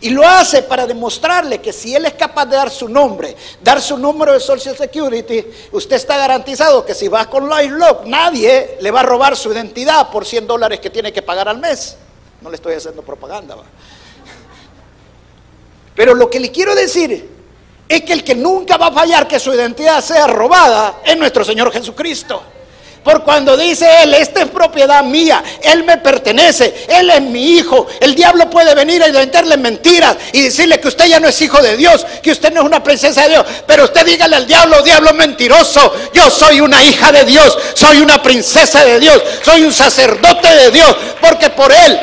[0.00, 3.80] Y lo hace para demostrarle que si él es capaz de dar su nombre, dar
[3.80, 8.90] su número de Social Security, usted está garantizado que si va con LifeLock, nadie le
[8.90, 11.96] va a robar su identidad por 100 dólares que tiene que pagar al mes.
[12.42, 13.56] No le estoy haciendo propaganda.
[15.96, 17.28] Pero lo que le quiero decir
[17.88, 21.44] es que el que nunca va a fallar que su identidad sea robada es nuestro
[21.44, 22.42] Señor Jesucristo.
[23.02, 27.86] Por cuando dice Él, esta es propiedad mía, Él me pertenece, Él es mi hijo.
[28.00, 31.62] El diablo puede venir a inventarle mentiras y decirle que usted ya no es hijo
[31.62, 33.46] de Dios, que usted no es una princesa de Dios.
[33.64, 38.20] Pero usted dígale al diablo, diablo mentiroso, yo soy una hija de Dios, soy una
[38.20, 42.00] princesa de Dios, soy un sacerdote de Dios, porque por Él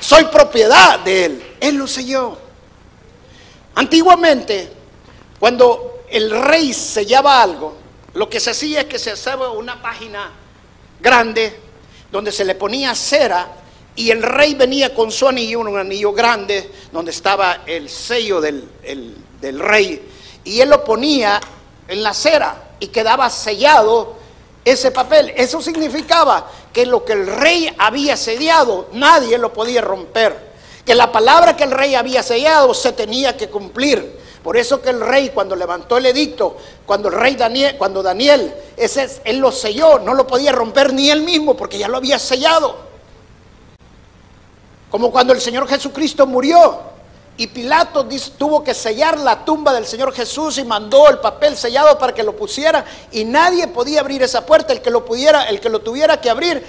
[0.00, 1.42] soy propiedad de Él.
[1.60, 2.41] Él lo selló.
[3.74, 4.70] Antiguamente,
[5.38, 7.74] cuando el rey sellaba algo,
[8.14, 10.30] lo que se hacía es que se hacía una página
[11.00, 11.58] grande
[12.10, 13.48] donde se le ponía cera
[13.96, 18.68] y el rey venía con su anillo, un anillo grande, donde estaba el sello del,
[19.40, 20.08] del rey,
[20.44, 21.40] y él lo ponía
[21.88, 24.16] en la cera y quedaba sellado
[24.64, 25.32] ese papel.
[25.36, 30.51] Eso significaba que lo que el rey había sellado, nadie lo podía romper
[30.84, 34.20] que la palabra que el rey había sellado se tenía que cumplir.
[34.42, 38.52] Por eso que el rey cuando levantó el edicto, cuando el rey Daniel, cuando Daniel,
[38.76, 42.18] ese, él lo selló, no lo podía romper ni él mismo porque ya lo había
[42.18, 42.76] sellado.
[44.90, 46.80] Como cuando el Señor Jesucristo murió
[47.36, 51.96] y Pilato tuvo que sellar la tumba del Señor Jesús y mandó el papel sellado
[51.96, 55.60] para que lo pusiera y nadie podía abrir esa puerta, el que lo pudiera, el
[55.60, 56.62] que lo tuviera que abrir,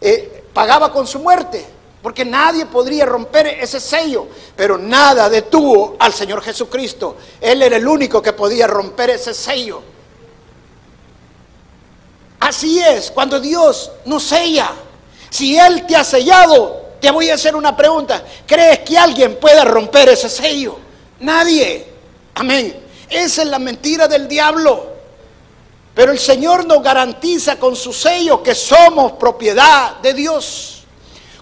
[0.00, 1.77] eh, pagaba con su muerte.
[2.08, 7.18] Porque nadie podría romper ese sello, pero nada detuvo al Señor Jesucristo.
[7.38, 9.82] Él era el único que podía romper ese sello.
[12.40, 14.70] Así es, cuando Dios nos sella,
[15.28, 18.24] si Él te ha sellado, te voy a hacer una pregunta.
[18.46, 20.78] ¿Crees que alguien pueda romper ese sello?
[21.20, 21.86] Nadie.
[22.36, 22.86] Amén.
[23.10, 24.94] Esa es la mentira del diablo.
[25.94, 30.77] Pero el Señor nos garantiza con su sello que somos propiedad de Dios.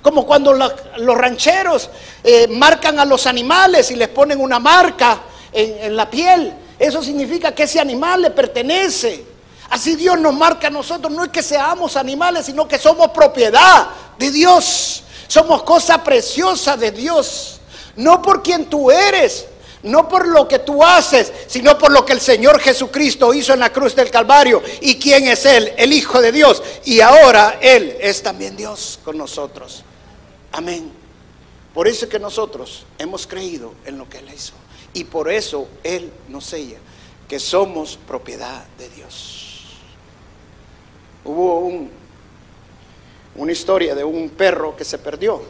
[0.07, 1.90] Como cuando los rancheros
[2.23, 6.55] eh, marcan a los animales y les ponen una marca en, en la piel.
[6.79, 9.25] Eso significa que ese animal le pertenece.
[9.69, 11.12] Así Dios nos marca a nosotros.
[11.12, 15.03] No es que seamos animales, sino que somos propiedad de Dios.
[15.27, 17.59] Somos cosa preciosa de Dios.
[17.97, 19.47] No por quien tú eres,
[19.83, 23.59] no por lo que tú haces, sino por lo que el Señor Jesucristo hizo en
[23.59, 24.62] la cruz del Calvario.
[24.83, 25.73] ¿Y quién es Él?
[25.77, 26.62] El Hijo de Dios.
[26.85, 29.83] Y ahora Él es también Dios con nosotros.
[30.57, 30.90] Amén.
[31.75, 34.55] Por eso es que nosotros hemos creído en lo que Él hizo.
[34.95, 36.79] Y por eso Él nos sella
[37.29, 39.64] que somos propiedad de Dios.
[41.27, 41.90] Hubo un,
[43.35, 45.42] una historia de un perro que se perdió.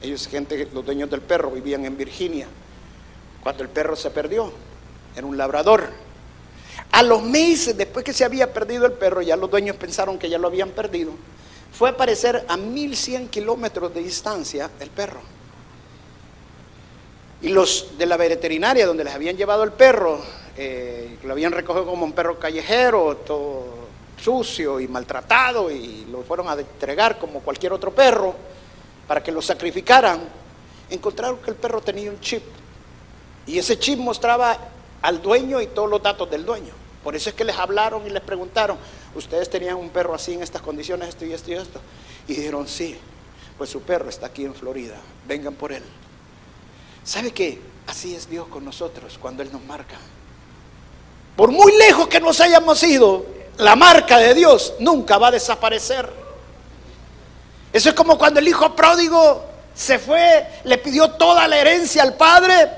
[0.00, 2.46] Ellos, gente, los dueños del perro, vivían en Virginia.
[3.42, 4.52] Cuando el perro se perdió,
[5.16, 5.90] era un labrador.
[6.92, 10.30] A los meses después que se había perdido el perro, ya los dueños pensaron que
[10.30, 11.10] ya lo habían perdido.
[11.72, 15.20] Fue aparecer a 1100 kilómetros de distancia el perro.
[17.40, 20.20] Y los de la veterinaria, donde les habían llevado el perro,
[20.56, 23.88] eh, lo habían recogido como un perro callejero, todo
[24.20, 28.34] sucio y maltratado y lo fueron a entregar como cualquier otro perro
[29.06, 30.20] para que lo sacrificaran,
[30.90, 32.42] encontraron que el perro tenía un chip
[33.46, 34.58] y ese chip mostraba
[35.00, 36.74] al dueño y todos los datos del dueño.
[37.08, 38.76] Por eso es que les hablaron y les preguntaron,
[39.14, 41.80] ¿ustedes tenían un perro así en estas condiciones, esto y esto y esto?
[42.26, 42.98] Y dijeron, sí,
[43.56, 45.82] pues su perro está aquí en Florida, vengan por él.
[47.04, 47.62] ¿Sabe qué?
[47.86, 49.96] Así es Dios con nosotros cuando Él nos marca.
[51.34, 53.24] Por muy lejos que nos hayamos ido,
[53.56, 56.12] la marca de Dios nunca va a desaparecer.
[57.72, 62.18] Eso es como cuando el hijo pródigo se fue, le pidió toda la herencia al
[62.18, 62.68] padre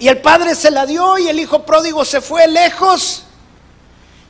[0.00, 3.24] y el padre se la dio y el hijo pródigo se fue lejos.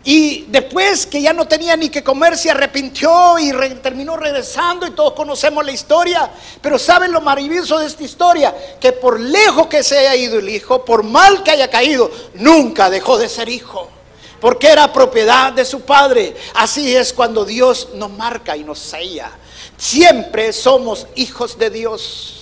[0.02, 3.52] Y después que ya no tenía ni que comer, se arrepintió y
[3.82, 6.28] terminó regresando y todos conocemos la historia.
[6.60, 8.52] Pero ¿saben lo maravilloso de esta historia?
[8.80, 12.90] Que por lejos que se haya ido el hijo, por mal que haya caído, nunca
[12.90, 13.88] dejó de ser hijo
[14.40, 16.34] porque era propiedad de su Padre.
[16.54, 19.30] Así es cuando Dios nos marca y nos sella.
[19.76, 22.39] Siempre somos hijos de Dios.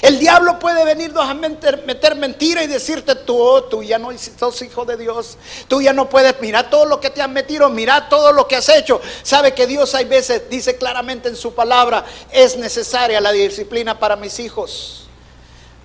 [0.00, 4.62] El diablo puede venir a meter, mentira y decirte tú, oh, tú ya no sos
[4.62, 5.36] hijo de Dios.
[5.66, 8.56] Tú ya no puedes, mira todo lo que te han metido, mira todo lo que
[8.56, 9.00] has hecho.
[9.22, 14.14] Sabe que Dios hay veces dice claramente en su palabra, es necesaria la disciplina para
[14.14, 15.08] mis hijos.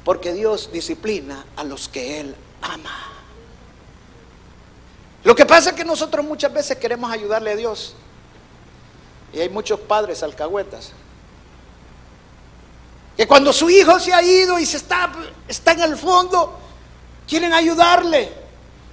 [0.03, 3.13] Porque Dios disciplina a los que Él ama.
[5.23, 7.95] Lo que pasa es que nosotros muchas veces queremos ayudarle a Dios.
[9.33, 10.93] Y hay muchos padres alcahuetas.
[13.17, 15.11] Que cuando su hijo se ha ido y se está,
[15.47, 16.53] está en el fondo,
[17.27, 18.31] quieren ayudarle.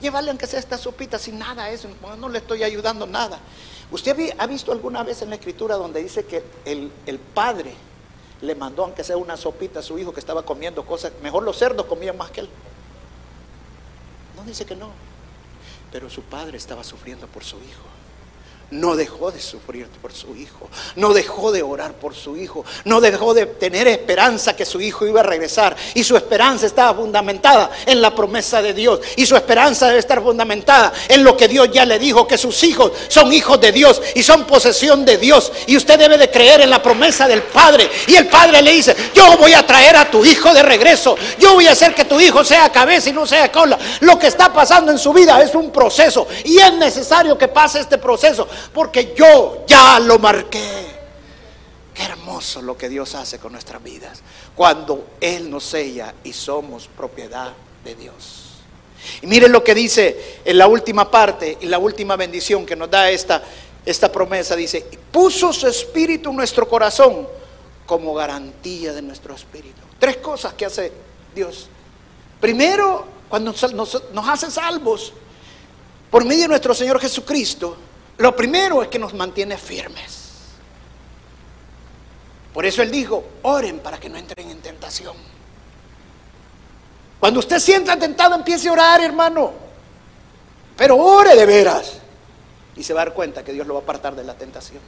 [0.01, 3.39] Llévale aunque sea esta sopita sin nada, eso no le estoy ayudando nada.
[3.91, 7.75] ¿Usted ha visto alguna vez en la escritura donde dice que el, el padre
[8.41, 11.13] le mandó aunque sea una sopita a su hijo que estaba comiendo cosas?
[11.23, 12.49] Mejor los cerdos comían más que él.
[14.37, 14.89] No dice que no.
[15.93, 17.94] Pero su padre estaba sufriendo por su hijo
[18.71, 23.01] no dejó de sufrir por su hijo, no dejó de orar por su hijo, no
[23.01, 25.77] dejó de tener esperanza que su hijo iba a regresar.
[25.95, 29.01] Y su esperanza estaba fundamentada en la promesa de Dios.
[29.17, 32.63] Y su esperanza debe estar fundamentada en lo que Dios ya le dijo, que sus
[32.65, 35.53] hijos son hijos de Dios y son posesión de Dios.
[35.67, 37.89] Y usted debe de creer en la promesa del Padre.
[38.07, 41.17] Y el Padre le dice, yo voy a traer a tu hijo de regreso.
[41.39, 43.79] Yo voy a hacer que tu hijo sea cabeza y no sea cola.
[44.01, 46.27] Lo que está pasando en su vida es un proceso.
[46.45, 50.95] Y es necesario que pase este proceso porque yo ya lo marqué.
[51.95, 54.21] Qué hermoso lo que Dios hace con nuestras vidas
[54.57, 57.53] cuando Él nos sella y somos propiedad
[57.85, 58.45] de Dios.
[59.23, 62.91] Y miren lo que dice en la última parte y la última bendición que nos
[62.91, 63.43] da esta,
[63.85, 64.57] esta promesa.
[64.57, 67.29] Dice, puso su espíritu en nuestro corazón
[67.87, 69.81] como garantía de nuestro espíritu.
[69.99, 70.91] Tres cosas que hace
[71.35, 71.69] Dios.
[72.41, 75.13] Primero, cuando nos, nos hace salvos
[76.11, 77.77] por medio de nuestro Señor Jesucristo,
[78.19, 80.25] lo primero es que nos mantiene firmes.
[82.53, 85.17] Por eso Él dijo, oren para que no entren en tentación.
[87.19, 89.53] Cuando usted sienta tentado, empiece a orar, hermano.
[90.77, 91.95] Pero ore de veras.
[92.77, 94.81] Y se va a dar cuenta que Dios lo va a apartar de la tentación.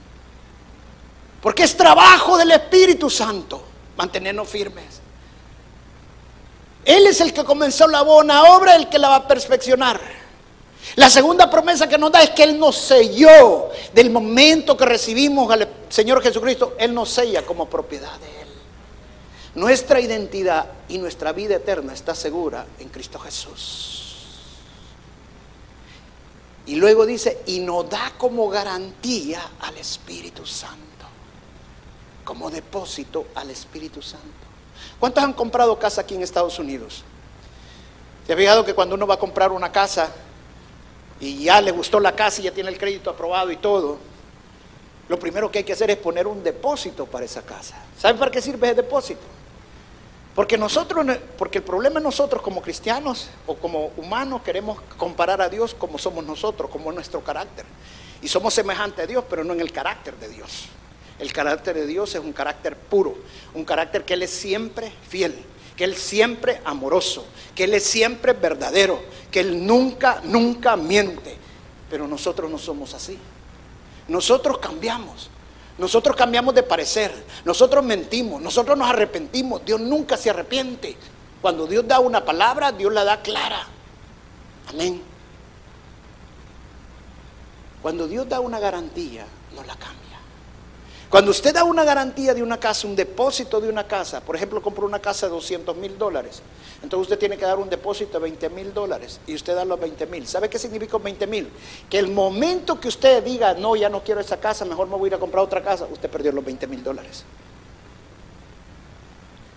[1.40, 3.62] Porque es trabajo del Espíritu Santo
[3.96, 5.00] mantenernos firmes.
[6.84, 10.00] Él es el que comenzó la buena obra, el que la va a perfeccionar.
[10.96, 15.54] La segunda promesa que nos da es que Él nos selló del momento que recibimos
[15.90, 18.48] Señor Jesucristo, Él nos sella como propiedad de Él.
[19.56, 24.06] Nuestra identidad y nuestra vida eterna está segura en Cristo Jesús.
[26.64, 31.06] Y luego dice, y nos da como garantía al Espíritu Santo,
[32.24, 34.26] como depósito al Espíritu Santo.
[34.98, 37.04] ¿Cuántos han comprado casa aquí en Estados Unidos?
[38.26, 40.10] ¿Te ha fijado que cuando uno va a comprar una casa
[41.20, 43.98] y ya le gustó la casa y ya tiene el crédito aprobado y todo,
[45.08, 47.76] lo primero que hay que hacer es poner un depósito para esa casa.
[47.98, 49.22] ¿Saben para qué sirve el depósito?
[50.34, 51.06] Porque nosotros,
[51.38, 55.96] porque el problema es nosotros como cristianos o como humanos queremos comparar a Dios como
[55.96, 57.64] somos nosotros, como es nuestro carácter.
[58.20, 60.66] Y somos semejantes a Dios, pero no en el carácter de Dios.
[61.18, 63.16] El carácter de Dios es un carácter puro,
[63.54, 65.34] un carácter que Él es siempre fiel,
[65.76, 69.00] que Él siempre amoroso, que Él es siempre verdadero,
[69.30, 71.36] que Él nunca, nunca miente.
[71.90, 73.18] Pero nosotros no somos así.
[74.08, 75.30] Nosotros cambiamos.
[75.78, 77.12] Nosotros cambiamos de parecer,
[77.44, 79.62] nosotros mentimos, nosotros nos arrepentimos.
[79.64, 80.96] Dios nunca se arrepiente.
[81.42, 83.66] Cuando Dios da una palabra, Dios la da clara.
[84.68, 85.02] Amén.
[87.82, 90.05] Cuando Dios da una garantía, no la cambia.
[91.08, 94.60] Cuando usted da una garantía de una casa, un depósito de una casa, por ejemplo,
[94.60, 96.42] compró una casa de 200 mil dólares,
[96.82, 99.78] entonces usted tiene que dar un depósito de 20 mil dólares y usted da los
[99.78, 100.26] 20 mil.
[100.26, 101.48] ¿Sabe qué significa 20 mil?
[101.88, 105.06] Que el momento que usted diga, no, ya no quiero esa casa, mejor me voy
[105.06, 107.24] a ir a comprar otra casa, usted perdió los 20 mil dólares.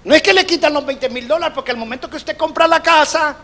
[0.03, 2.67] No es que le quitan los 20 mil dólares, porque el momento que usted compra
[2.67, 3.35] la casa,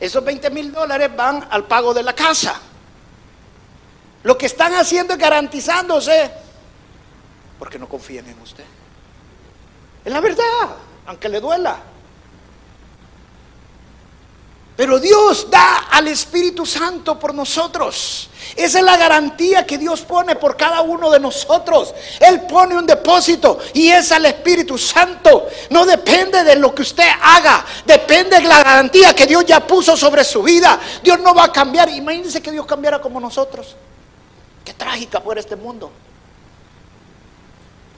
[0.00, 2.60] esos 20 mil dólares van al pago de la casa.
[4.24, 6.43] Lo que están haciendo es garantizándose
[7.58, 8.64] porque no confían en usted.
[10.04, 10.76] Es la verdad,
[11.06, 11.78] aunque le duela.
[14.76, 18.28] Pero Dios da al Espíritu Santo por nosotros.
[18.56, 21.94] Esa es la garantía que Dios pone por cada uno de nosotros.
[22.18, 25.46] Él pone un depósito y es al Espíritu Santo.
[25.70, 29.96] No depende de lo que usted haga, depende de la garantía que Dios ya puso
[29.96, 30.78] sobre su vida.
[31.04, 31.88] Dios no va a cambiar.
[31.90, 33.76] Imagínense que Dios cambiara como nosotros.
[34.64, 35.92] Qué trágica fuera este mundo.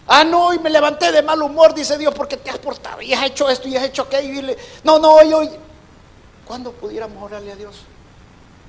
[0.09, 3.13] Ah, no, y me levanté de mal humor, dice Dios, porque te has portado y
[3.13, 4.55] has hecho esto y has hecho aquello.
[4.85, 5.51] No, no, hoy, hoy.
[6.47, 7.77] ¿Cuándo pudiéramos orarle a Dios?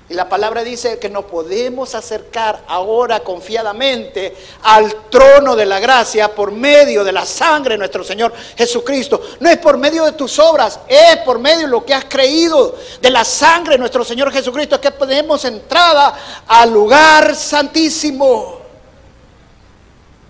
[0.09, 6.33] Y la palabra dice que nos podemos acercar ahora confiadamente al trono de la gracia
[6.33, 9.21] por medio de la sangre de nuestro Señor Jesucristo.
[9.41, 12.77] No es por medio de tus obras, es por medio de lo que has creído
[13.01, 16.17] de la sangre de nuestro Señor Jesucristo que podemos entrada
[16.47, 18.61] al lugar santísimo.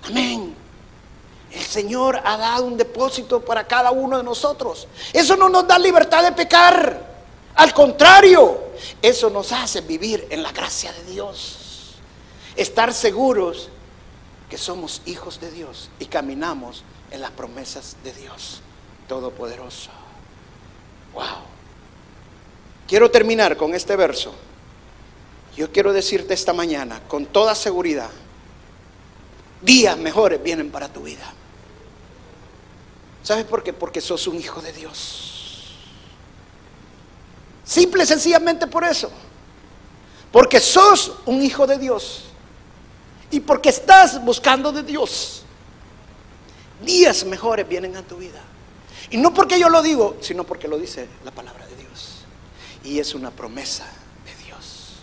[0.09, 0.56] Amén.
[1.57, 4.87] El Señor ha dado un depósito para cada uno de nosotros.
[5.11, 7.17] Eso no nos da libertad de pecar.
[7.55, 8.59] Al contrario,
[9.01, 11.95] eso nos hace vivir en la gracia de Dios.
[12.55, 13.69] Estar seguros
[14.51, 18.61] que somos hijos de Dios y caminamos en las promesas de Dios
[19.07, 19.89] Todopoderoso.
[21.15, 21.23] Wow.
[22.87, 24.31] Quiero terminar con este verso.
[25.55, 28.11] Yo quiero decirte esta mañana con toda seguridad,
[29.63, 31.33] días mejores vienen para tu vida.
[33.27, 33.73] ¿Sabes por qué?
[33.73, 35.65] Porque sos un hijo de Dios.
[37.65, 39.11] Simple y sencillamente por eso.
[40.31, 42.23] Porque sos un hijo de Dios.
[43.29, 45.41] Y porque estás buscando de Dios.
[46.81, 48.39] Días mejores vienen a tu vida.
[49.09, 52.19] Y no porque yo lo digo, sino porque lo dice la palabra de Dios.
[52.85, 53.83] Y es una promesa
[54.23, 54.93] de Dios.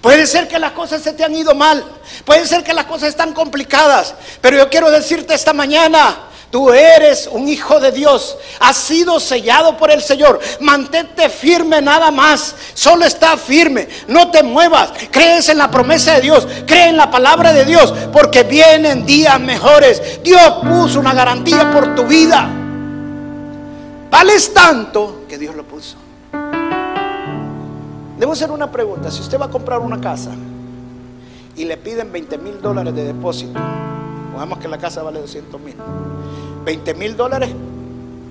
[0.00, 2.00] Puede ser que las cosas se te han ido mal.
[2.24, 4.14] Puede ser que las cosas están complicadas.
[4.40, 8.36] Pero yo quiero decirte esta mañana Tú eres un hijo de Dios.
[8.60, 10.38] Has sido sellado por el Señor.
[10.60, 12.54] Mantente firme nada más.
[12.74, 13.88] Solo está firme.
[14.06, 14.92] No te muevas.
[15.10, 16.46] Crees en la promesa de Dios.
[16.66, 17.94] Cree en la palabra de Dios.
[18.12, 20.22] Porque vienen días mejores.
[20.22, 22.46] Dios puso una garantía por tu vida.
[24.10, 25.96] Vales tanto que Dios lo puso.
[28.18, 29.10] Debo hacer una pregunta.
[29.10, 30.32] Si usted va a comprar una casa
[31.56, 33.58] y le piden 20 mil dólares de depósito,
[34.32, 35.76] pongamos que la casa vale 200 mil.
[36.64, 37.50] 20 mil dólares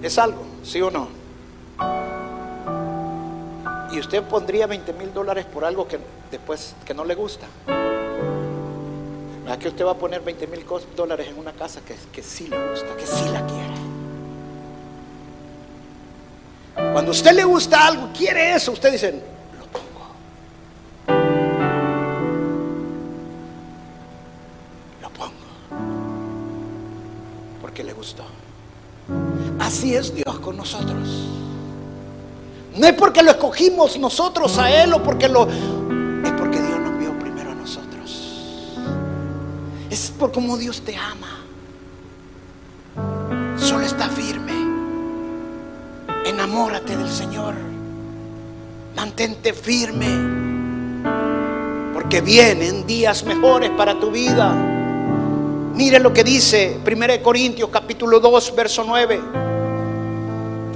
[0.01, 1.09] es algo, ¿sí o no?
[3.91, 5.99] Y usted pondría 20 mil dólares por algo que
[6.32, 7.45] después que no le gusta.
[9.43, 10.65] ¿Verdad que usted va a poner 20 mil
[10.95, 13.71] dólares en una casa que, que sí le gusta, que sí la quiere?
[16.93, 19.21] Cuando a usted le gusta algo, quiere eso, usted dice,
[29.59, 31.07] Así es Dios con nosotros.
[32.75, 35.47] No es porque lo escogimos nosotros a Él o porque lo...
[35.47, 38.77] Es porque Dios nos vio primero a nosotros.
[39.89, 41.39] Es por cómo Dios te ama.
[43.57, 44.53] Solo está firme.
[46.25, 47.55] Enamórate del Señor.
[48.95, 50.07] Mantente firme.
[51.93, 54.70] Porque vienen días mejores para tu vida.
[55.76, 59.22] Mire lo que dice 1 Corintios capítulo 2, verso 9.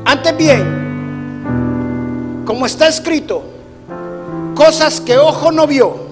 [0.06, 3.44] Antes bien, como está escrito,
[4.56, 6.08] cosas que ojo no vio,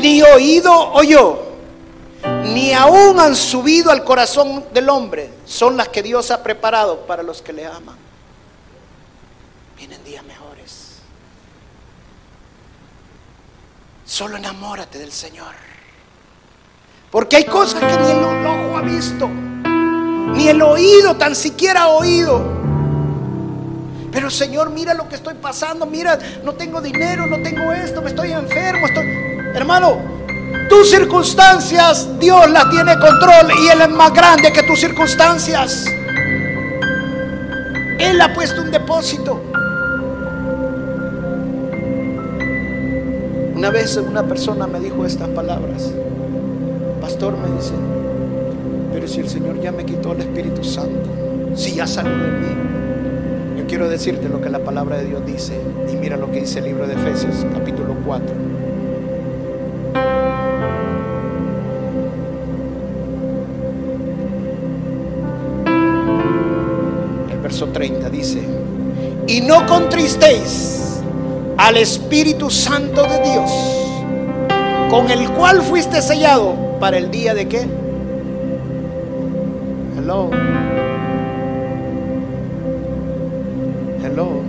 [0.00, 1.38] ni oído oyó,
[2.52, 7.22] ni aún han subido al corazón del hombre, son las que Dios ha preparado para
[7.22, 7.96] los que le aman.
[9.76, 10.98] Vienen días mejores.
[14.04, 15.54] Solo enamórate del Señor.
[17.10, 19.28] Porque hay cosas que ni el ojo ha visto,
[20.34, 22.40] ni el oído tan siquiera ha oído.
[24.12, 28.10] Pero Señor, mira lo que estoy pasando, mira, no tengo dinero, no tengo esto, me
[28.10, 28.86] estoy enfermo.
[29.54, 29.98] Hermano,
[30.68, 35.86] tus circunstancias, Dios las tiene control y Él es más grande que tus circunstancias.
[37.98, 39.40] Él ha puesto un depósito.
[43.54, 45.90] Una vez una persona me dijo estas palabras.
[47.10, 47.72] Pastor me dice,
[48.92, 51.10] pero si el Señor ya me quitó el Espíritu Santo,
[51.56, 55.60] si ya salió de mí, yo quiero decirte lo que la palabra de Dios dice.
[55.92, 58.28] Y mira lo que dice el libro de Efesios, capítulo 4.
[67.42, 68.40] verso 30 dice,
[69.26, 71.00] y no contristéis
[71.56, 73.50] al Espíritu Santo de Dios,
[74.88, 77.68] con el cual fuiste sellado para el día de qué?
[79.96, 80.30] Hello.
[84.02, 84.42] Hello.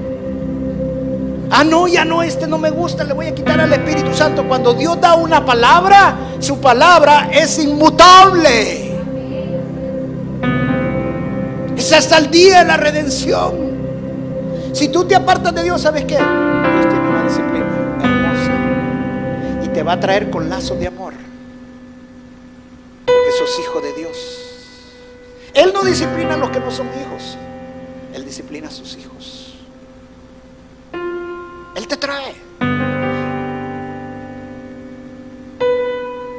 [1.51, 4.47] Ah, no, ya no, este no me gusta, le voy a quitar al Espíritu Santo.
[4.47, 8.91] Cuando Dios da una palabra, su palabra es inmutable
[11.93, 13.71] hasta el día de la redención.
[14.73, 16.15] Si tú te apartas de Dios, ¿sabes qué?
[16.15, 17.65] Dios tiene una disciplina
[18.03, 18.51] hermosa
[19.63, 21.30] y te va a traer con lazos de amor.
[23.41, 24.17] Sos hijo de Dios.
[25.55, 27.39] Él no disciplina a los que no son hijos.
[28.13, 29.55] Él disciplina a sus hijos.
[31.75, 32.35] Él te trae.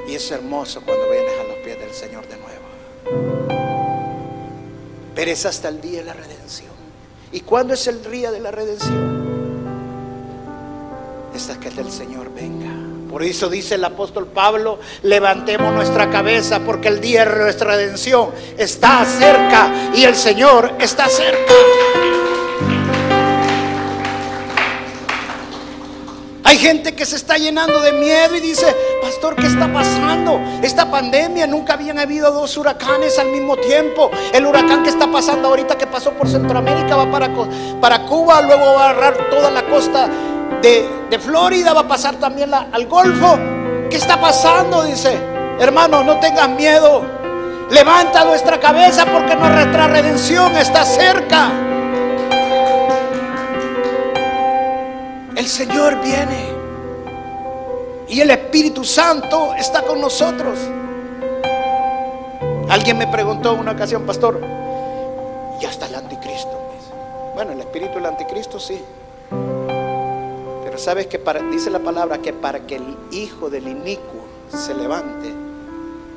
[0.06, 2.62] Y es hermoso cuando vienes a los pies del Señor de nuevo.
[5.16, 6.70] Pero es hasta el día de la redención.
[7.32, 9.72] ¿Y cuándo es el día de la redención?
[11.34, 12.91] Es hasta que el Señor venga.
[13.12, 18.30] Por eso dice el apóstol Pablo, levantemos nuestra cabeza porque el día de nuestra redención
[18.56, 21.52] está cerca y el Señor está cerca.
[26.42, 30.40] Hay gente que se está llenando de miedo y dice, pastor, ¿qué está pasando?
[30.62, 34.10] Esta pandemia, nunca habían habido dos huracanes al mismo tiempo.
[34.32, 37.28] El huracán que está pasando ahorita, que pasó por Centroamérica, va para,
[37.78, 40.08] para Cuba, luego va a agarrar toda la costa
[40.60, 43.38] de, Florida, va a pasar también al Golfo.
[43.88, 44.82] ¿Qué está pasando?
[44.82, 45.16] Dice,
[45.58, 47.02] hermano, no tengas miedo.
[47.70, 51.50] Levanta nuestra cabeza porque nuestra redención está cerca.
[55.34, 56.52] El Señor viene.
[58.08, 60.58] Y el Espíritu Santo está con nosotros.
[62.68, 64.40] Alguien me preguntó una ocasión, pastor,
[65.60, 66.58] ya está el anticristo.
[67.34, 68.82] Bueno, el espíritu del anticristo sí.
[70.72, 71.20] Pero sabes que
[71.50, 75.30] dice la palabra que para que el hijo del inicuo se levante,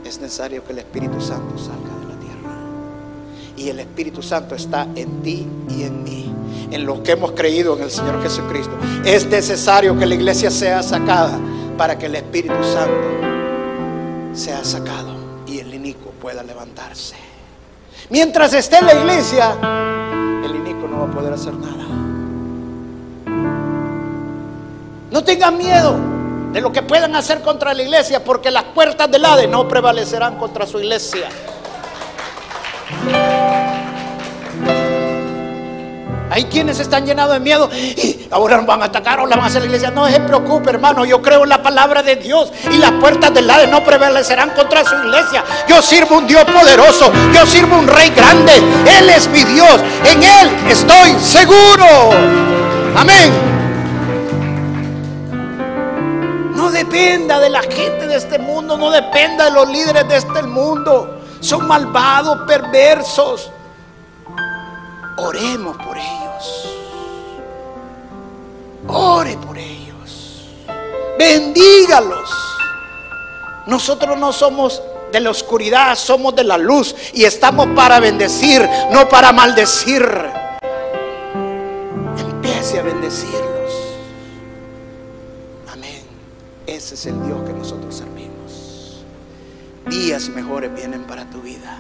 [0.06, 2.56] es necesario que el Espíritu Santo salga de la tierra.
[3.58, 6.34] Y el Espíritu Santo está en ti y en mí
[6.72, 8.72] en los que hemos creído en el Señor Jesucristo.
[9.04, 11.38] Es necesario que la iglesia sea sacada
[11.78, 13.28] para que el Espíritu Santo
[14.32, 17.18] sea sacado y el inico pueda levantarse.
[18.10, 19.52] Mientras esté en la iglesia,
[20.46, 22.05] el inico no va a poder hacer nada.
[25.16, 25.96] No tengan miedo
[26.52, 30.36] de lo que puedan hacer contra la iglesia, porque las puertas del Hades no prevalecerán
[30.36, 31.30] contra su iglesia.
[36.30, 39.46] Hay quienes están llenados de miedo y ahora nos van a atacar o la van
[39.46, 39.90] a hacer la iglesia.
[39.90, 41.06] No se preocupe, hermano.
[41.06, 44.84] Yo creo en la palabra de Dios y las puertas del lado no prevalecerán contra
[44.84, 45.46] su iglesia.
[45.66, 47.10] Yo sirvo un Dios poderoso.
[47.34, 48.52] Yo sirvo un rey grande.
[49.00, 49.80] Él es mi Dios.
[50.04, 52.12] En Él estoy seguro.
[52.98, 53.55] Amén.
[56.76, 58.78] Dependa de la gente de este mundo.
[58.78, 61.22] No dependa de los líderes de este mundo.
[61.40, 63.50] Son malvados, perversos.
[65.18, 66.70] Oremos por ellos.
[68.88, 70.50] Ore por ellos.
[71.18, 72.30] Bendígalos.
[73.66, 79.08] Nosotros no somos de la oscuridad, somos de la luz y estamos para bendecir, no
[79.08, 80.06] para maldecir.
[82.20, 83.55] Empiece a bendecirlos.
[86.76, 89.06] Ese es el Dios que nosotros servimos.
[89.88, 91.78] Días mejores vienen para tu vida.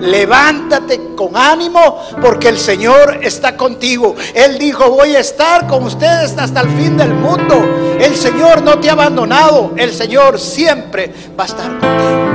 [0.00, 4.16] Levántate con ánimo porque el Señor está contigo.
[4.34, 7.62] Él dijo, voy a estar con ustedes hasta el fin del mundo.
[8.00, 9.74] El Señor no te ha abandonado.
[9.76, 12.26] El Señor siempre va a estar contigo.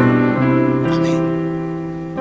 [0.94, 2.16] Amén.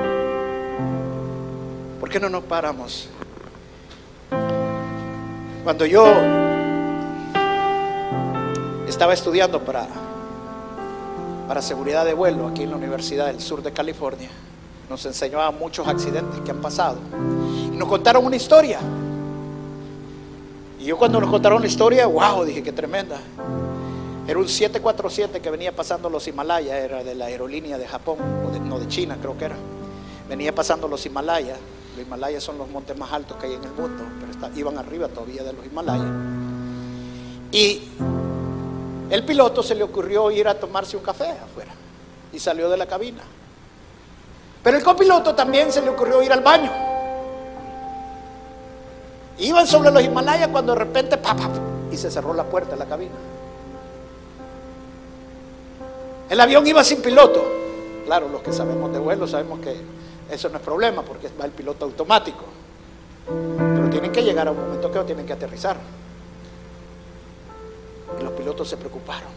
[2.01, 3.11] ¿Por qué no nos paramos?
[5.63, 6.52] Cuando yo
[8.93, 9.87] estaba estudiando para,
[11.49, 14.29] para seguridad de vuelo aquí en la Universidad del Sur de California,
[14.91, 16.99] nos enseñaba muchos accidentes que han pasado.
[17.73, 18.81] Y nos contaron una historia.
[20.79, 23.17] Y yo cuando nos contaron la historia, wow, dije que tremenda.
[24.29, 28.19] Era un 747 que venía pasando los Himalayas, era de la aerolínea de Japón,
[28.69, 29.57] no de China creo que era.
[30.29, 31.59] Venía pasando los Himalayas.
[31.97, 35.09] Los Himalayas son los montes más altos que hay en el mundo, pero iban arriba
[35.09, 36.11] todavía de los Himalayas.
[37.53, 37.83] Y
[39.13, 41.71] el piloto se le ocurrió ir a tomarse un café afuera
[42.33, 43.21] y salió de la cabina.
[44.63, 46.73] Pero el copiloto también se le ocurrió ir al baño.
[49.39, 51.19] Iban sobre los Himalayas cuando de repente
[51.91, 53.13] y se cerró la puerta de la cabina.
[56.31, 57.45] El avión iba sin piloto.
[58.07, 59.77] Claro, los que sabemos de vuelo sabemos que
[60.31, 62.45] eso no es problema porque va el piloto automático.
[63.27, 65.77] Pero tienen que llegar a un momento que tienen que aterrizar.
[68.19, 69.29] Y los pilotos se preocuparon.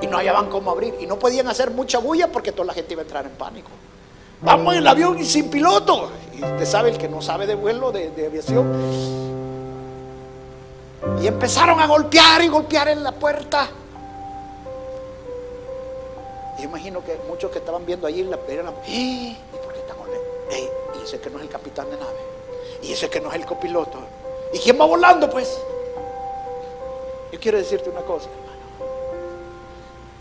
[0.00, 0.94] Y no hallaban cómo abrir.
[1.00, 3.70] Y no podían hacer mucha bulla porque toda la gente iba a entrar en pánico.
[4.42, 6.10] Vamos en el avión y sin piloto.
[6.34, 8.66] Y usted sabe, el que no sabe de vuelo, de, aviación.
[11.20, 13.68] Y empezaron a golpear y golpear en la puerta.
[16.58, 19.96] Y imagino que muchos que estaban viendo allí la eran, ¿y por qué están
[21.00, 22.18] y ese que no es el capitán de nave.
[22.82, 23.98] Y ese que no es el copiloto.
[24.52, 25.60] ¿Y quién va volando pues?
[27.32, 28.50] Yo quiero decirte una cosa, hermano.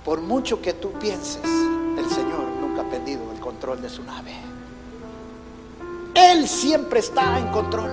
[0.06, 4.34] Por mucho que tú pienses, el Señor nunca ha perdido el control de su nave.
[6.14, 7.92] Él siempre está en control.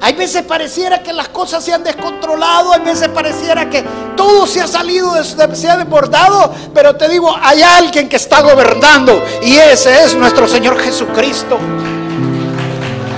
[0.00, 3.84] Hay veces pareciera que las cosas se han descontrolado, hay veces pareciera que
[4.16, 9.22] todo se ha salido, se ha desbordado, pero te digo, hay alguien que está gobernando
[9.42, 11.56] y ese es nuestro Señor Jesucristo.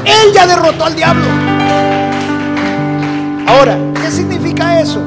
[0.04, 1.53] Él ya derrotó al diablo.
[3.46, 5.00] Ahora, ¿qué significa eso?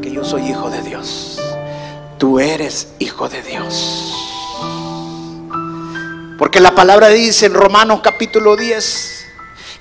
[0.00, 1.38] Que yo soy hijo de Dios.
[2.18, 4.14] Tú eres hijo de Dios.
[6.38, 9.26] Porque la palabra dice en Romanos capítulo 10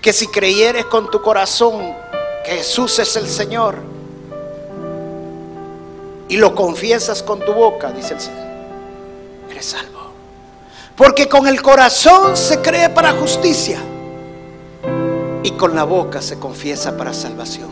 [0.01, 1.95] que si creyeres con tu corazón
[2.43, 3.77] que Jesús es el Señor
[6.27, 8.47] y lo confiesas con tu boca, dice el Señor,
[9.49, 10.11] eres salvo.
[10.97, 13.79] Porque con el corazón se cree para justicia
[15.43, 17.69] y con la boca se confiesa para salvación.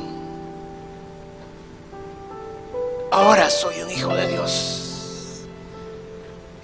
[3.12, 5.44] Ahora soy un hijo de Dios.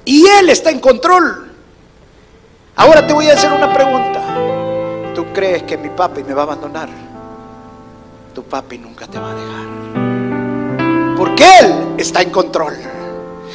[0.05, 1.51] Y Él está en control.
[2.75, 4.17] Ahora te voy a hacer una pregunta
[5.17, 6.89] tú crees que mi papi me va a abandonar,
[8.35, 9.65] tu papi nunca te va a dejar.
[11.17, 12.75] Porque Él está en control.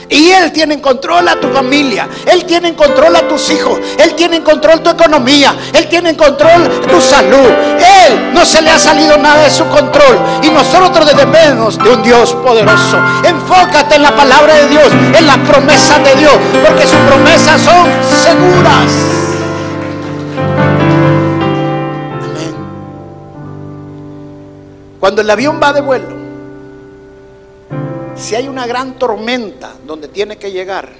[0.08, 3.78] Y Él tiene en control a tu familia, Él tiene en control a tus hijos,
[3.98, 7.50] Él tiene en control tu economía, Él tiene en control tu salud.
[7.78, 10.18] Él no se le ha salido nada de su control.
[10.42, 12.98] Y nosotros dependemos de un Dios poderoso.
[13.24, 16.34] Enfócate en la palabra de Dios, en las promesas de Dios,
[16.66, 17.88] porque sus promesas son
[18.22, 19.12] seguras.
[25.00, 26.21] Cuando el avión va de vuelo,
[28.22, 30.90] si hay una gran tormenta donde tiene que llegar,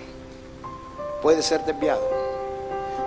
[1.22, 2.02] puede ser desviado.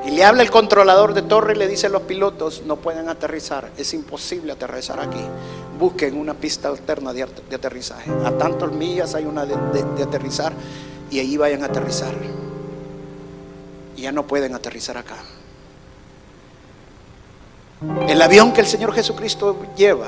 [0.06, 3.10] Y le habla el controlador de torre y le dice a los pilotos, no pueden
[3.10, 5.20] aterrizar, es imposible aterrizar aquí.
[5.78, 8.10] Busquen una pista alterna de, aterrizaje.
[8.24, 10.54] A tantas millas hay una de, aterrizar
[11.12, 12.14] y ahí vayan a aterrizar.
[13.98, 15.18] Y ya no pueden aterrizar acá.
[18.08, 20.08] El avión que el Señor Jesucristo lleva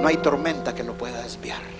[0.00, 1.79] no hay tormenta que lo pueda desviar.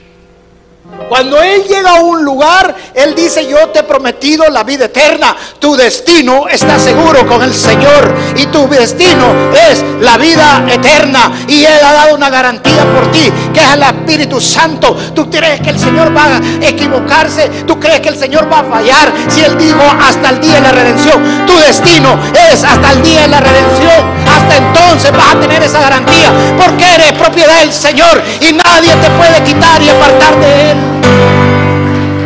[1.11, 5.37] Cuando Él llega a un lugar, Él dice, yo te he prometido la vida eterna.
[5.59, 8.14] Tu destino está seguro con el Señor.
[8.37, 11.33] Y tu destino es la vida eterna.
[11.49, 14.97] Y Él ha dado una garantía por ti, que es el Espíritu Santo.
[15.12, 17.49] ¿Tú crees que el Señor va a equivocarse?
[17.66, 19.12] ¿Tú crees que el Señor va a fallar?
[19.28, 21.45] Si Él dijo hasta el día de la redención.
[21.45, 22.16] Tu destino
[22.53, 24.20] es hasta el día de la redención.
[24.28, 26.31] Hasta entonces vas a tener esa garantía.
[26.57, 28.22] Porque eres propiedad del Señor.
[28.41, 30.69] Y nadie te puede quitar y apartar de Él.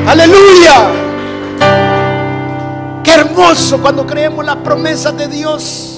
[0.07, 0.91] Aleluya.
[3.03, 5.91] Qué hermoso cuando creemos las promesas de Dios.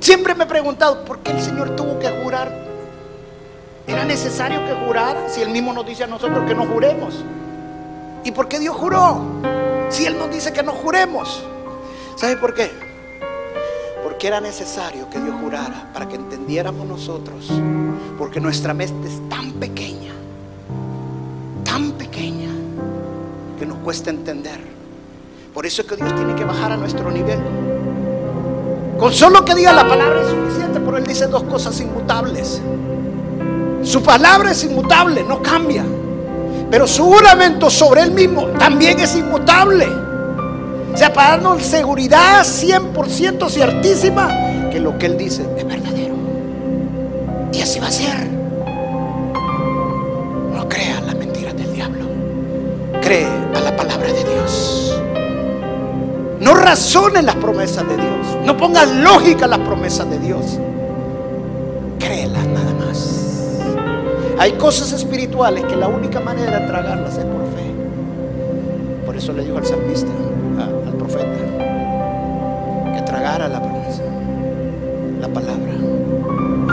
[0.00, 2.66] Siempre me he preguntado por qué el Señor tuvo que jurar.
[3.86, 7.24] ¿Era necesario que jurara si Él mismo nos dice a nosotros que no juremos?
[8.24, 9.22] ¿Y por qué Dios juró?
[9.88, 11.42] Si Él nos dice que no juremos.
[12.16, 12.70] ¿Sabe por qué?
[14.02, 17.50] Porque era necesario que Dios jurara para que entendiéramos nosotros.
[18.18, 20.12] Porque nuestra mente es tan pequeña,
[23.56, 24.60] que nos cuesta entender.
[25.52, 27.38] Por eso es que Dios tiene que bajar a nuestro nivel.
[28.98, 32.60] Con solo que diga la palabra es suficiente, pero Él dice dos cosas inmutables.
[33.82, 35.84] Su palabra es inmutable, no cambia.
[36.70, 39.86] Pero su juramento sobre Él mismo también es inmutable.
[40.92, 46.14] O sea, para darnos seguridad 100% ciertísima que lo que Él dice es verdadero.
[47.52, 48.35] Y así va a ser.
[56.46, 58.38] No razone las promesas de Dios.
[58.44, 60.60] No pongas lógica las promesas de Dios.
[61.98, 63.58] Créelas nada más.
[64.38, 67.74] Hay cosas espirituales que la única manera de tragarlas es por fe.
[69.04, 70.12] Por eso le dijo al salmista,
[70.86, 71.26] al profeta,
[72.94, 74.04] que tragara la promesa,
[75.20, 75.72] la palabra.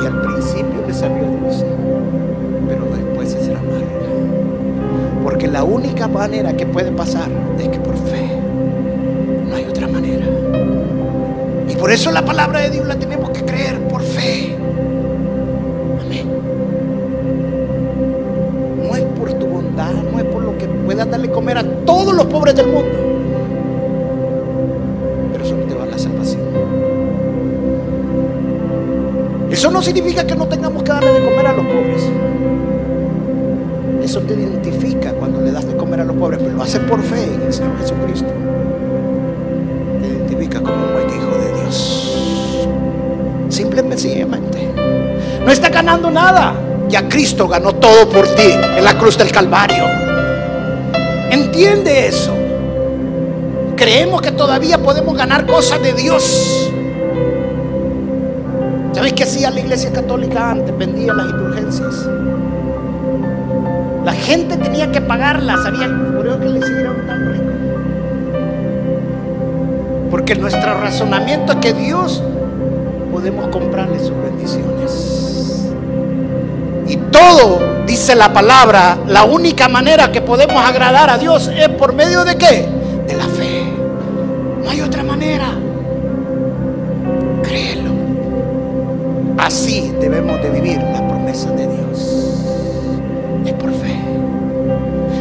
[0.04, 1.66] Y al principio le salió dulce,
[2.68, 3.88] pero después es amarga.
[5.24, 8.53] Porque la única manera que puede pasar es que por fe.
[9.54, 10.26] No hay otra manera.
[11.70, 14.56] Y por eso la palabra de Dios la tenemos que creer por fe.
[16.02, 16.28] Amén.
[18.82, 22.16] No es por tu bondad, no es por lo que puedas darle comer a todos
[22.16, 22.98] los pobres del mundo.
[25.34, 26.42] Pero eso no te va a la salvación.
[29.52, 32.10] Eso no significa que no tengamos que darle de comer a los pobres.
[34.04, 37.04] Eso te identifica cuando le das de comer a los pobres, pero lo haces por
[37.04, 38.34] fe en el Señor Jesucristo.
[40.62, 42.68] Como un buen hijo de Dios.
[43.50, 44.70] Simplemente, sencillamente.
[45.44, 46.54] No está ganando nada.
[46.90, 49.84] Ya Cristo ganó todo por ti en la cruz del Calvario.
[51.32, 52.34] Entiende eso.
[53.76, 56.72] Creemos que todavía podemos ganar cosas de Dios.
[58.94, 60.78] ¿Sabéis qué hacía la iglesia católica antes?
[60.78, 62.08] Vendía las indulgencias.
[64.06, 65.64] La gente tenía que pagarlas.
[65.64, 65.90] ¿Sabía?
[66.16, 67.54] Por eso que les hicieron tan ricos.
[70.24, 72.24] Porque nuestro razonamiento es que Dios
[73.12, 75.68] podemos comprarle sus bendiciones.
[76.88, 81.92] Y todo, dice la palabra, la única manera que podemos agradar a Dios es por
[81.92, 82.66] medio de qué?
[83.06, 83.66] De la fe.
[84.64, 85.48] No hay otra manera.
[87.44, 87.92] Créelo.
[89.40, 92.34] Así debemos de vivir las promesas de Dios.
[93.46, 93.98] Es por fe.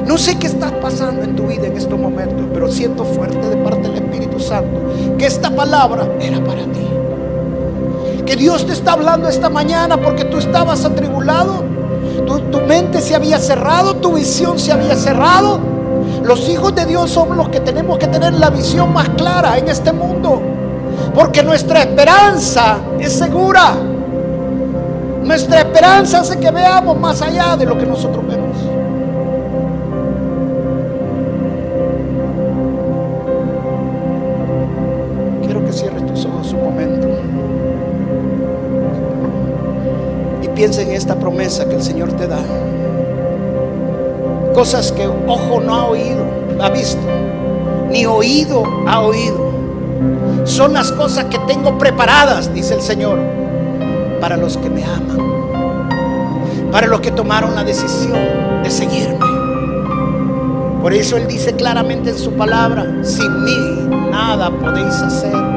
[0.07, 3.57] No sé qué está pasando en tu vida en estos momentos, pero siento fuerte de
[3.57, 6.86] parte del Espíritu Santo que esta palabra era para ti.
[8.26, 11.64] Que Dios te está hablando esta mañana porque tú estabas atribulado,
[12.26, 15.58] tu, mente se había cerrado, tu visión se había cerrado.
[16.22, 19.68] Los hijos de Dios somos los que tenemos que tener la visión más clara en
[19.68, 20.40] este mundo,
[21.14, 23.74] porque nuestra esperanza es segura.
[25.24, 28.71] Nuestra esperanza hace que veamos más allá de lo que nosotros vemos.
[40.62, 42.38] Piensa en esta promesa que el Señor te da.
[44.54, 46.24] Cosas que ojo no ha oído,
[46.60, 47.00] ha visto,
[47.90, 49.50] ni oído ha oído.
[50.44, 53.18] Son las cosas que tengo preparadas, dice el Señor,
[54.20, 59.18] para los que me aman, para los que tomaron la decisión de seguirme.
[60.80, 65.51] Por eso Él dice claramente en su palabra, sin mí nada podéis hacer.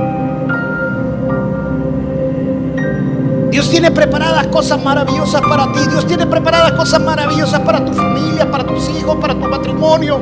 [3.56, 5.80] Dios tiene preparadas cosas maravillosas para ti.
[5.89, 10.20] Dios tiene preparadas cosas maravillosas para tu familia, para tus hijos, para tu matrimonio.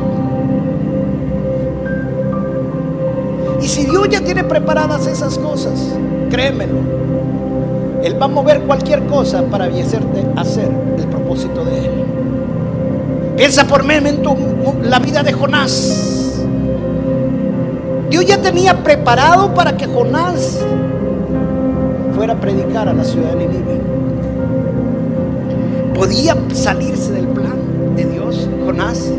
[3.60, 5.96] Y si Dios ya tiene preparadas esas cosas,
[6.30, 6.78] créemelo,
[8.04, 10.70] Él va a mover cualquier cosa para hacerte hacer
[11.00, 12.06] el propósito de Él.
[13.36, 14.38] Piensa por mí en tu,
[14.84, 16.44] la vida de Jonás.
[18.12, 20.60] Dios ya tenía preparado para que Jonás
[22.24, 23.82] fuera a predicar a la ciudad de Nínive.
[25.94, 27.58] ¿Podía salirse del plan
[27.98, 29.12] de Dios, Jonás?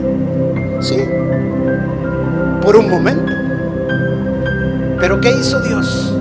[0.81, 0.97] Sí,
[2.63, 3.31] por un momento.
[4.99, 6.15] Pero ¿qué hizo Dios?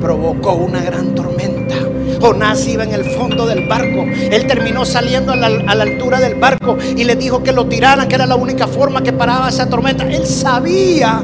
[0.00, 1.74] Provocó una gran tormenta
[2.22, 4.06] Jonás iba en el fondo del barco.
[4.08, 7.66] Él terminó saliendo a la, a la, altura del barco y le dijo que lo
[7.66, 10.04] tiraran, que era la única forma que paraba esa tormenta.
[10.04, 11.22] Él sabía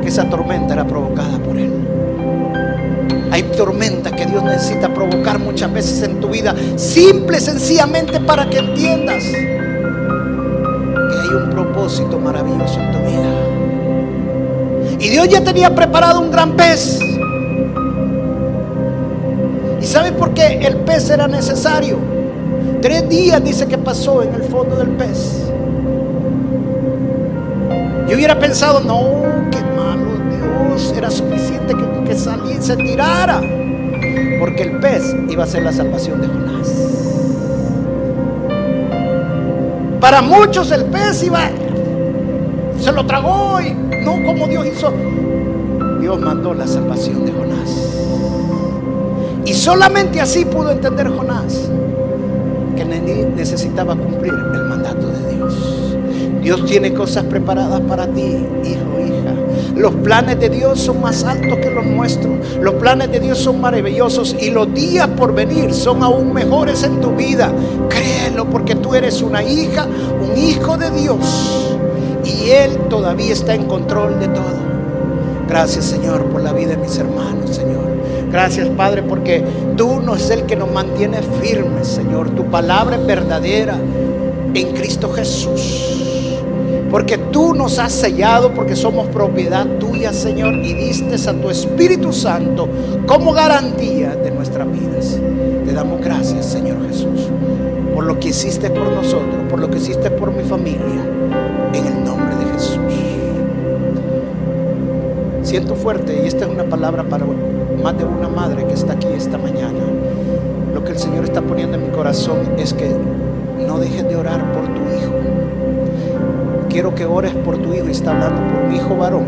[0.00, 1.39] que esa tormenta era provocada.
[3.30, 8.58] Hay tormentas que Dios necesita provocar muchas veces en tu vida, simple, sencillamente para que
[8.58, 13.30] entiendas que hay un propósito maravilloso en tu vida.
[14.98, 17.00] Y Dios ya tenía preparado un gran pez.
[19.80, 21.98] ¿Y sabes por qué el pez era necesario?
[22.82, 25.46] Tres días dice que pasó en el fondo del pez.
[28.08, 31.10] Yo hubiera pensado, no, qué malo Dios, era
[32.10, 33.40] que, saliera, se tirara.
[34.40, 36.68] Porque el pez iba a ser la salvación de Jonás.
[40.00, 41.50] Para muchos el pez iba,
[42.80, 43.72] se lo tragó y
[44.04, 44.92] no como Dios hizo.
[46.00, 48.00] Dios mandó la salvación de Jonás.
[49.44, 51.70] Y solamente así pudo entender Jonás
[52.76, 55.96] que necesitaba cumplir el mandato de Dios.
[56.42, 58.89] Dios tiene cosas preparadas para ti, hijo.
[59.76, 62.56] Los planes de Dios son más altos que los nuestros.
[62.60, 67.00] Los planes de Dios son maravillosos y los días por venir son aún mejores en
[67.00, 67.52] tu vida.
[67.88, 71.76] Créelo porque tú eres una hija, un hijo de Dios.
[72.24, 74.60] Y Él todavía está en control de todo.
[75.48, 77.90] Gracias Señor por la vida de mis hermanos, Señor.
[78.30, 79.42] Gracias Padre porque
[79.76, 82.30] tú no es el que nos mantiene firmes, Señor.
[82.30, 83.74] Tu palabra es verdadera
[84.54, 85.89] en Cristo Jesús.
[86.90, 92.12] Porque tú nos has sellado, porque somos propiedad tuya, Señor, y diste a tu Espíritu
[92.12, 92.68] Santo
[93.06, 95.18] como garantía de nuestras vidas.
[95.64, 97.28] Te damos gracias, Señor Jesús,
[97.94, 101.04] por lo que hiciste por nosotros, por lo que hiciste por mi familia,
[101.72, 102.78] en el nombre de Jesús.
[105.42, 107.24] Siento fuerte, y esta es una palabra para
[107.82, 109.78] más de una madre que está aquí esta mañana.
[110.74, 112.90] Lo que el Señor está poniendo en mi corazón es que
[113.66, 115.19] no dejes de orar por tu hijo.
[116.70, 119.24] Quiero que ores por tu hijo y está hablando por mi hijo varón.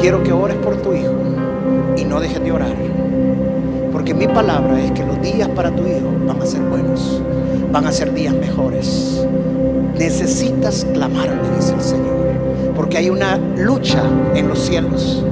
[0.00, 1.12] Quiero que ores por tu hijo
[1.96, 2.76] y no dejes de orar.
[3.92, 7.20] Porque mi palabra es que los días para tu hijo van a ser buenos,
[7.70, 9.26] van a ser días mejores.
[9.98, 12.30] Necesitas clamarme, dice el Señor,
[12.74, 14.02] porque hay una lucha
[14.34, 15.24] en los cielos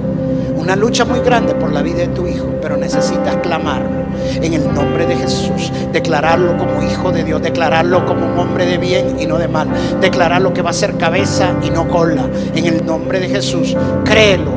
[0.63, 4.02] una lucha muy grande por la vida de tu hijo, pero necesitas clamarlo
[4.41, 8.79] en el nombre de Jesús, declararlo como hijo de Dios, declararlo como un hombre de
[8.79, 9.69] bien y no de mal,
[10.01, 13.77] declararlo que va a ser cabeza y no cola, en el nombre de Jesús.
[14.05, 14.53] Créelo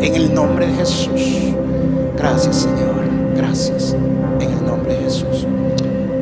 [0.00, 1.54] en el nombre de Jesús.
[2.16, 3.04] Gracias Señor,
[3.36, 3.96] gracias
[4.40, 5.46] en el nombre de Jesús.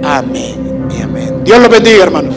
[0.03, 1.43] Amén y amén.
[1.45, 2.35] Dios lo bendiga, hermanos.